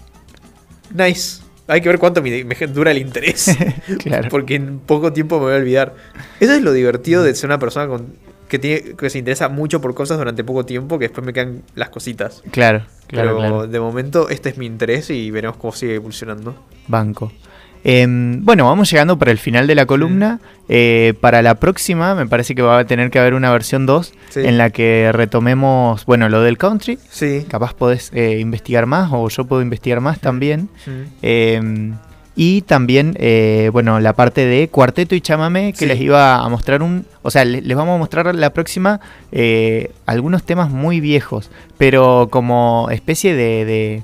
Nice. 0.93 1.41
Hay 1.67 1.81
que 1.81 1.89
ver 1.89 1.99
cuánto 1.99 2.21
me, 2.21 2.43
me 2.43 2.55
dura 2.67 2.91
el 2.91 2.97
interés. 2.97 3.55
Claro. 3.99 4.29
Porque 4.29 4.55
en 4.55 4.79
poco 4.79 5.11
tiempo 5.13 5.37
me 5.37 5.45
voy 5.45 5.53
a 5.53 5.57
olvidar. 5.57 5.93
Eso 6.39 6.53
es 6.53 6.61
lo 6.61 6.71
divertido 6.71 7.23
de 7.23 7.35
ser 7.35 7.49
una 7.49 7.59
persona 7.59 7.87
con, 7.87 8.15
que, 8.47 8.57
tiene, 8.57 8.95
que 8.95 9.09
se 9.09 9.17
interesa 9.19 9.49
mucho 9.49 9.81
por 9.81 9.93
cosas 9.93 10.17
durante 10.17 10.43
poco 10.43 10.65
tiempo, 10.65 10.97
que 10.97 11.05
después 11.05 11.25
me 11.25 11.33
quedan 11.33 11.63
las 11.75 11.89
cositas. 11.89 12.41
Claro, 12.51 12.85
claro, 13.07 13.29
Pero 13.29 13.37
claro. 13.37 13.67
de 13.67 13.79
momento 13.79 14.29
este 14.29 14.49
es 14.49 14.57
mi 14.57 14.65
interés 14.65 15.09
y 15.09 15.29
veremos 15.29 15.57
cómo 15.57 15.73
sigue 15.73 15.95
evolucionando. 15.95 16.55
Banco. 16.87 17.31
Em, 17.83 18.43
bueno, 18.43 18.65
vamos 18.65 18.89
llegando 18.91 19.17
para 19.17 19.31
el 19.31 19.37
final 19.37 19.67
de 19.67 19.75
la 19.75 19.85
columna. 19.85 20.39
Eh, 20.69 21.13
para 21.21 21.41
la 21.41 21.55
próxima, 21.55 22.13
me 22.15 22.25
parece 22.27 22.53
que 22.53 22.61
va 22.61 22.79
a 22.79 22.85
tener 22.85 23.09
que 23.09 23.19
haber 23.19 23.33
una 23.33 23.51
versión 23.51 23.85
2 23.85 24.13
Sí. 24.29 24.41
en 24.43 24.57
la 24.57 24.69
que 24.69 25.11
retomemos, 25.13 26.05
bueno, 26.05 26.27
lo 26.27 26.41
del 26.41 26.57
country. 26.57 26.99
Sí. 27.09 27.45
Capaz 27.47 27.73
podés 27.73 28.11
eh, 28.13 28.39
investigar 28.39 28.85
más 28.85 29.09
o 29.13 29.29
yo 29.29 29.45
puedo 29.45 29.61
investigar 29.61 30.01
más 30.01 30.19
también. 30.19 30.67
Mm. 30.85 30.91
Em, 31.21 31.93
y 32.35 32.61
también, 32.63 33.15
eh, 33.17 33.69
bueno, 33.73 33.99
la 33.99 34.13
parte 34.13 34.45
de 34.45 34.67
cuarteto 34.67 35.15
y 35.15 35.21
chamamé 35.21 35.73
que 35.73 35.87
les 35.87 35.99
iba 36.01 36.35
a 36.35 36.49
mostrar 36.49 36.83
un... 36.83 37.05
O 37.23 37.31
sea, 37.31 37.43
le- 37.45 37.61
les 37.61 37.75
vamos 37.77 37.95
a 37.95 37.97
mostrar 37.97 38.35
la 38.35 38.51
próxima 38.51 38.99
algunos 40.05 40.43
temas 40.43 40.69
muy 40.69 40.99
viejos, 40.99 41.49
pero 41.77 42.27
como 42.29 42.89
especie 42.91 43.33
de, 43.33 43.65
de 43.65 44.03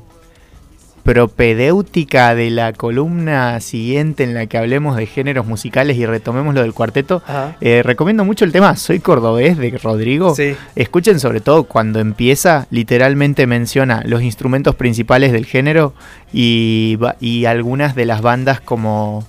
propedéutica 1.04 2.34
de 2.34 2.50
la 2.50 2.72
columna 2.74 3.60
siguiente 3.60 4.24
en 4.24 4.34
la 4.34 4.46
que 4.48 4.58
hablemos 4.58 4.96
de 4.96 5.06
géneros 5.06 5.46
musicales 5.46 5.98
y 5.98 6.06
retomemos 6.06 6.56
lo 6.56 6.62
del 6.62 6.74
cuarteto. 6.74 7.22
Eh, 7.62 7.82
recomiendo 7.84 8.24
mucho 8.24 8.46
el 8.46 8.52
tema 8.52 8.76
Soy 8.78 9.00
Cordobés 9.00 9.58
de 9.58 9.78
Rodrigo. 9.78 10.34
Sí. 10.36 10.56
Escuchen 10.76 11.20
sobre 11.20 11.42
todo 11.42 11.66
cuando 11.66 12.00
empieza, 12.00 12.68
literalmente 12.72 13.48
menciona 13.48 14.02
los 14.06 14.22
instrumentos 14.24 14.76
principales 14.76 15.32
del 15.34 15.46
género 15.46 15.94
y, 16.32 16.98
y 17.20 17.46
algunas 17.46 17.96
de 17.96 18.06
las 18.06 18.22
bandas 18.22 18.62
como... 18.62 19.26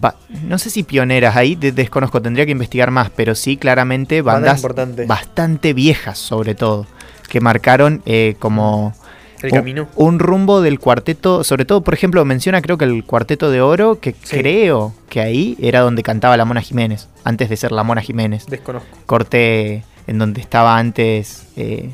ba- 0.00 0.14
no 0.44 0.58
sé 0.58 0.70
si 0.70 0.82
pioneras, 0.84 1.36
ahí 1.36 1.54
de- 1.54 1.72
desconozco, 1.72 2.22
tendría 2.22 2.46
que 2.46 2.52
investigar 2.52 2.90
más, 2.90 3.10
pero 3.10 3.34
sí 3.34 3.56
claramente 3.58 4.22
Bandas 4.22 4.62
bastante 5.06 5.74
viejas 5.74 6.18
sobre 6.18 6.54
todo, 6.54 6.86
que 7.28 7.40
marcaron 7.40 8.02
eh, 8.06 8.36
como 8.38 8.94
El 9.42 9.52
un- 9.52 9.58
camino. 9.58 9.88
Un, 9.96 10.18
rumbo 10.18 10.60
del 10.60 10.78
cuarteto, 10.78 11.44
sobre 11.44 11.64
todo, 11.64 11.82
por 11.82 11.94
ejemplo, 11.94 12.24
menciona 12.24 12.60
creo 12.62 12.76
que 12.78 12.84
el 12.84 13.04
cuarteto 13.04 13.50
de 13.50 13.60
oro, 13.60 13.98
que 14.00 14.14
Sí. 14.22 14.38
creo 14.38 14.92
que 15.08 15.20
ahí 15.20 15.56
era 15.60 15.80
donde 15.80 16.02
cantaba 16.02 16.36
la 16.36 16.44
Mona 16.44 16.60
Jiménez, 16.60 17.08
antes 17.24 17.48
de 17.48 17.56
ser 17.56 17.72
la 17.72 17.82
Mona 17.82 18.00
Jiménez. 18.02 18.46
Desconozco. 18.46 18.88
Corte 19.06 19.84
en 20.06 20.18
donde 20.18 20.40
estaba 20.40 20.76
antes 20.78 21.46
eh, 21.56 21.90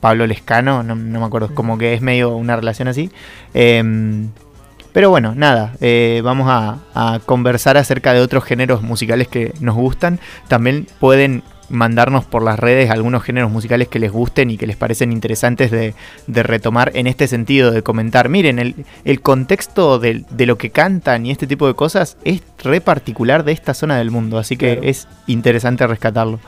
Pablo 0.00 0.26
Lescano, 0.26 0.82
no, 0.82 0.94
no 0.94 1.20
me 1.20 1.26
acuerdo, 1.26 1.54
como 1.54 1.78
que 1.78 1.94
es 1.94 2.00
medio 2.02 2.36
una 2.36 2.54
relación 2.56 2.86
así. 2.88 3.10
Em, 3.54 4.28
pero 4.92 5.10
bueno, 5.10 5.34
nada, 5.34 5.74
eh, 5.80 6.20
vamos 6.24 6.46
a, 6.48 6.78
a 6.94 7.18
conversar 7.24 7.76
acerca 7.76 8.12
de 8.14 8.20
otros 8.20 8.44
géneros 8.44 8.82
musicales 8.82 9.28
que 9.28 9.52
nos 9.60 9.74
gustan. 9.74 10.20
También 10.48 10.86
pueden 11.00 11.42
mandarnos 11.68 12.24
por 12.24 12.42
las 12.42 12.58
redes 12.58 12.90
algunos 12.90 13.22
géneros 13.22 13.50
musicales 13.50 13.88
que 13.88 13.98
les 13.98 14.12
gusten 14.12 14.50
y 14.50 14.56
que 14.56 14.66
les 14.66 14.76
parecen 14.76 15.12
interesantes 15.12 15.70
de, 15.70 15.94
de 16.26 16.42
retomar 16.42 16.92
en 16.94 17.06
este 17.06 17.26
sentido, 17.28 17.70
de 17.72 17.82
comentar. 17.82 18.28
Miren, 18.28 18.58
el, 18.58 18.74
el 19.04 19.20
contexto 19.20 19.98
de, 19.98 20.24
de 20.30 20.46
lo 20.46 20.58
que 20.58 20.70
cantan 20.70 21.26
y 21.26 21.30
este 21.30 21.46
tipo 21.46 21.66
de 21.66 21.74
cosas 21.74 22.16
es 22.24 22.42
re 22.62 22.80
particular 22.80 23.44
de 23.44 23.52
esta 23.52 23.74
zona 23.74 23.98
del 23.98 24.10
mundo, 24.10 24.38
así 24.38 24.56
que 24.56 24.74
Claro. 24.74 24.88
es 24.88 25.08
interesante 25.26 25.86
rescatarlo. 25.86 26.38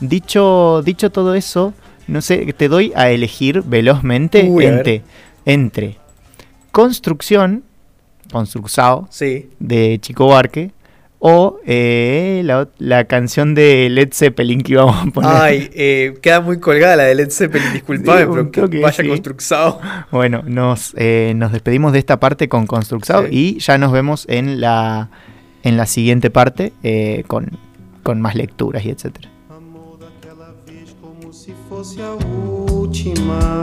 Dicho, 0.00 0.82
dicho 0.84 1.10
todo 1.10 1.34
eso, 1.34 1.74
no 2.06 2.20
sé, 2.22 2.52
te 2.56 2.68
doy 2.68 2.92
a 2.96 3.10
elegir 3.10 3.62
velozmente 3.62 4.44
Uy, 4.48 4.64
entre, 4.66 5.02
entre 5.44 5.96
Construcción, 6.72 7.64
Construxao, 8.30 9.08
Sí. 9.10 9.48
de 9.58 9.98
Chico 10.00 10.28
Barque, 10.28 10.70
o 11.20 11.58
eh, 11.66 12.42
la, 12.44 12.68
la 12.78 13.04
canción 13.06 13.54
de 13.54 13.88
Led 13.90 14.10
Zeppelin 14.12 14.60
que 14.60 14.72
íbamos 14.74 14.96
a 14.96 15.10
poner. 15.10 15.30
Ay, 15.32 15.70
eh, 15.74 16.14
queda 16.22 16.40
muy 16.40 16.60
colgada 16.60 16.94
la 16.96 17.04
de 17.04 17.14
Led 17.16 17.30
Zeppelin, 17.30 17.72
disculpame, 17.72 18.20
Sí, 18.24 18.26
pero 18.30 18.50
que 18.52 18.60
toque, 18.60 18.80
vaya 18.80 19.02
sí. 19.02 19.08
construxado. 19.08 19.80
Bueno, 20.12 20.42
nos, 20.46 20.94
eh, 20.96 21.32
nos 21.34 21.50
despedimos 21.52 21.92
de 21.92 21.98
esta 21.98 22.20
parte 22.20 22.48
con 22.48 22.66
Construxao 22.66 23.24
Sí. 23.26 23.28
y 23.56 23.58
ya 23.58 23.78
nos 23.78 23.90
vemos 23.92 24.26
en 24.28 24.60
la, 24.60 25.10
en 25.64 25.76
la 25.76 25.86
siguiente 25.86 26.30
parte 26.30 26.72
eh, 26.84 27.24
con, 27.26 27.58
con 28.04 28.20
más 28.20 28.34
lecturas 28.36 28.84
y 28.84 28.90
etcétera. 28.90 29.28
Amor 29.50 29.98
daquela 29.98 30.54
vez 30.66 30.94
como 31.00 31.32
se 31.32 31.52
fosse 31.68 32.00
a 32.00 32.12
última. 32.14 33.62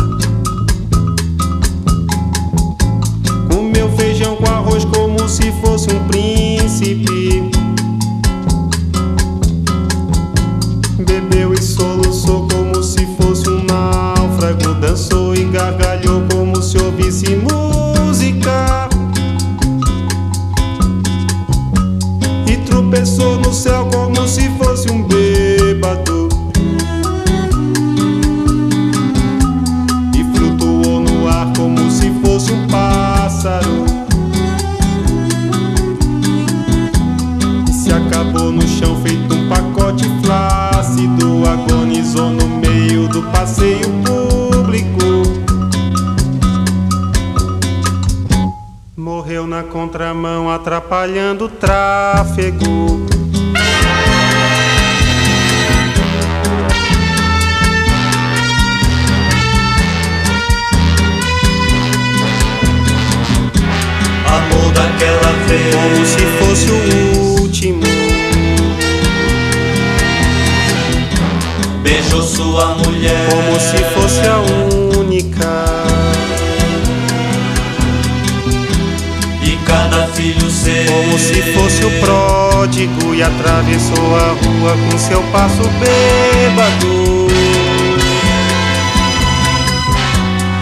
Filho 80.21 80.49
seu 80.51 80.85
Como 80.85 81.17
se 81.17 81.41
fosse 81.53 81.83
o 81.83 81.89
pródigo 81.99 83.15
e 83.15 83.23
atravessou 83.23 84.15
a 84.15 84.27
rua 84.29 84.77
com 84.77 84.95
seu 84.97 85.21
passo 85.31 85.63
bêbado. 85.79 87.27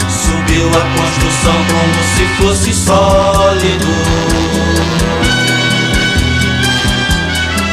Subiu 0.09 0.69
a 0.69 0.81
construção 0.97 1.65
como 1.71 2.03
se 2.15 2.25
fosse 2.37 2.73
sólido 2.73 3.93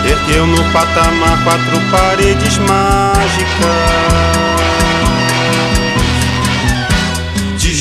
Ergueu 0.05 0.47
no 0.47 0.65
patamar 0.73 1.45
quatro 1.45 1.81
paredes 1.91 2.59
mágicas. 2.59 4.66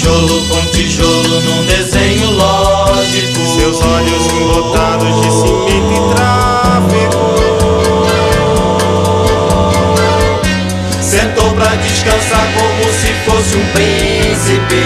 Tijolo 0.06 0.46
com 0.46 0.62
tijolo 0.68 1.42
num 1.42 1.66
desenho 1.66 2.30
lógico. 2.30 3.40
Seus 3.56 3.82
olhos 3.82 4.28
embotados 4.28 5.22
de 5.22 5.32
cimento 5.32 5.94
e 5.94 6.00
tráfego. 6.14 7.26
Sentou 11.02 11.50
pra 11.56 11.76
descansar 11.78 12.48
como 12.54 12.84
se 12.94 13.14
fosse 13.26 13.58
um 13.58 13.66
príncipe. 13.74 14.84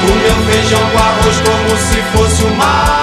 Comeu 0.00 0.36
feijão 0.46 0.82
com 0.92 0.98
arroz 0.98 1.36
como 1.44 1.76
se 1.76 2.00
fosse 2.16 2.44
o 2.44 2.54
máximo 2.54 3.02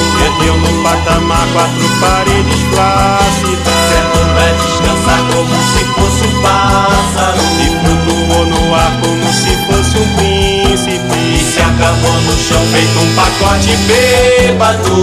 Perdeu 0.21 0.55
no 0.55 0.83
patamar 0.83 1.47
quatro 1.51 1.89
paredes 1.99 2.61
flácidas. 2.71 3.73
Certo 3.89 4.19
pra 4.35 4.47
descansar 4.53 5.19
como 5.33 5.55
se 5.73 5.81
fosse 5.95 6.21
um 6.27 6.41
pássaro. 6.41 7.41
E 7.59 7.67
flutuou 7.81 8.45
no 8.45 8.75
ar 8.75 8.91
como 9.01 9.27
se 9.33 9.51
fosse 9.65 9.97
um 9.97 10.07
príncipe. 10.15 11.17
E 11.17 11.39
se 11.43 11.59
acabou 11.59 12.21
no 12.21 12.37
chão 12.37 12.61
feito 12.71 12.99
um 12.99 13.15
pacote 13.15 13.75
bêbado. 13.87 14.95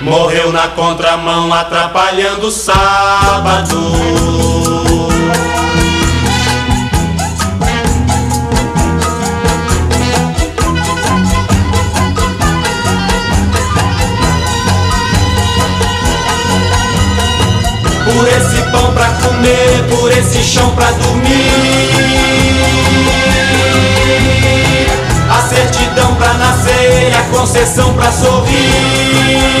Morreu 0.00 0.52
na 0.52 0.68
contramão 0.68 1.52
atrapalhando 1.52 2.48
o 2.48 2.50
sábado. 2.50 3.76
Por 18.16 18.26
esse 18.28 18.62
pão 18.72 18.94
pra 18.94 19.08
comer, 19.10 19.84
por 19.90 20.10
esse 20.10 20.42
chão 20.42 20.70
pra 20.70 20.90
dormir. 20.90 21.50
A 25.28 25.42
certidão 25.46 26.14
pra 26.14 26.32
nascer, 26.32 27.12
a 27.14 27.36
concessão 27.36 27.92
pra 27.92 28.10
sorrir. 28.10 29.55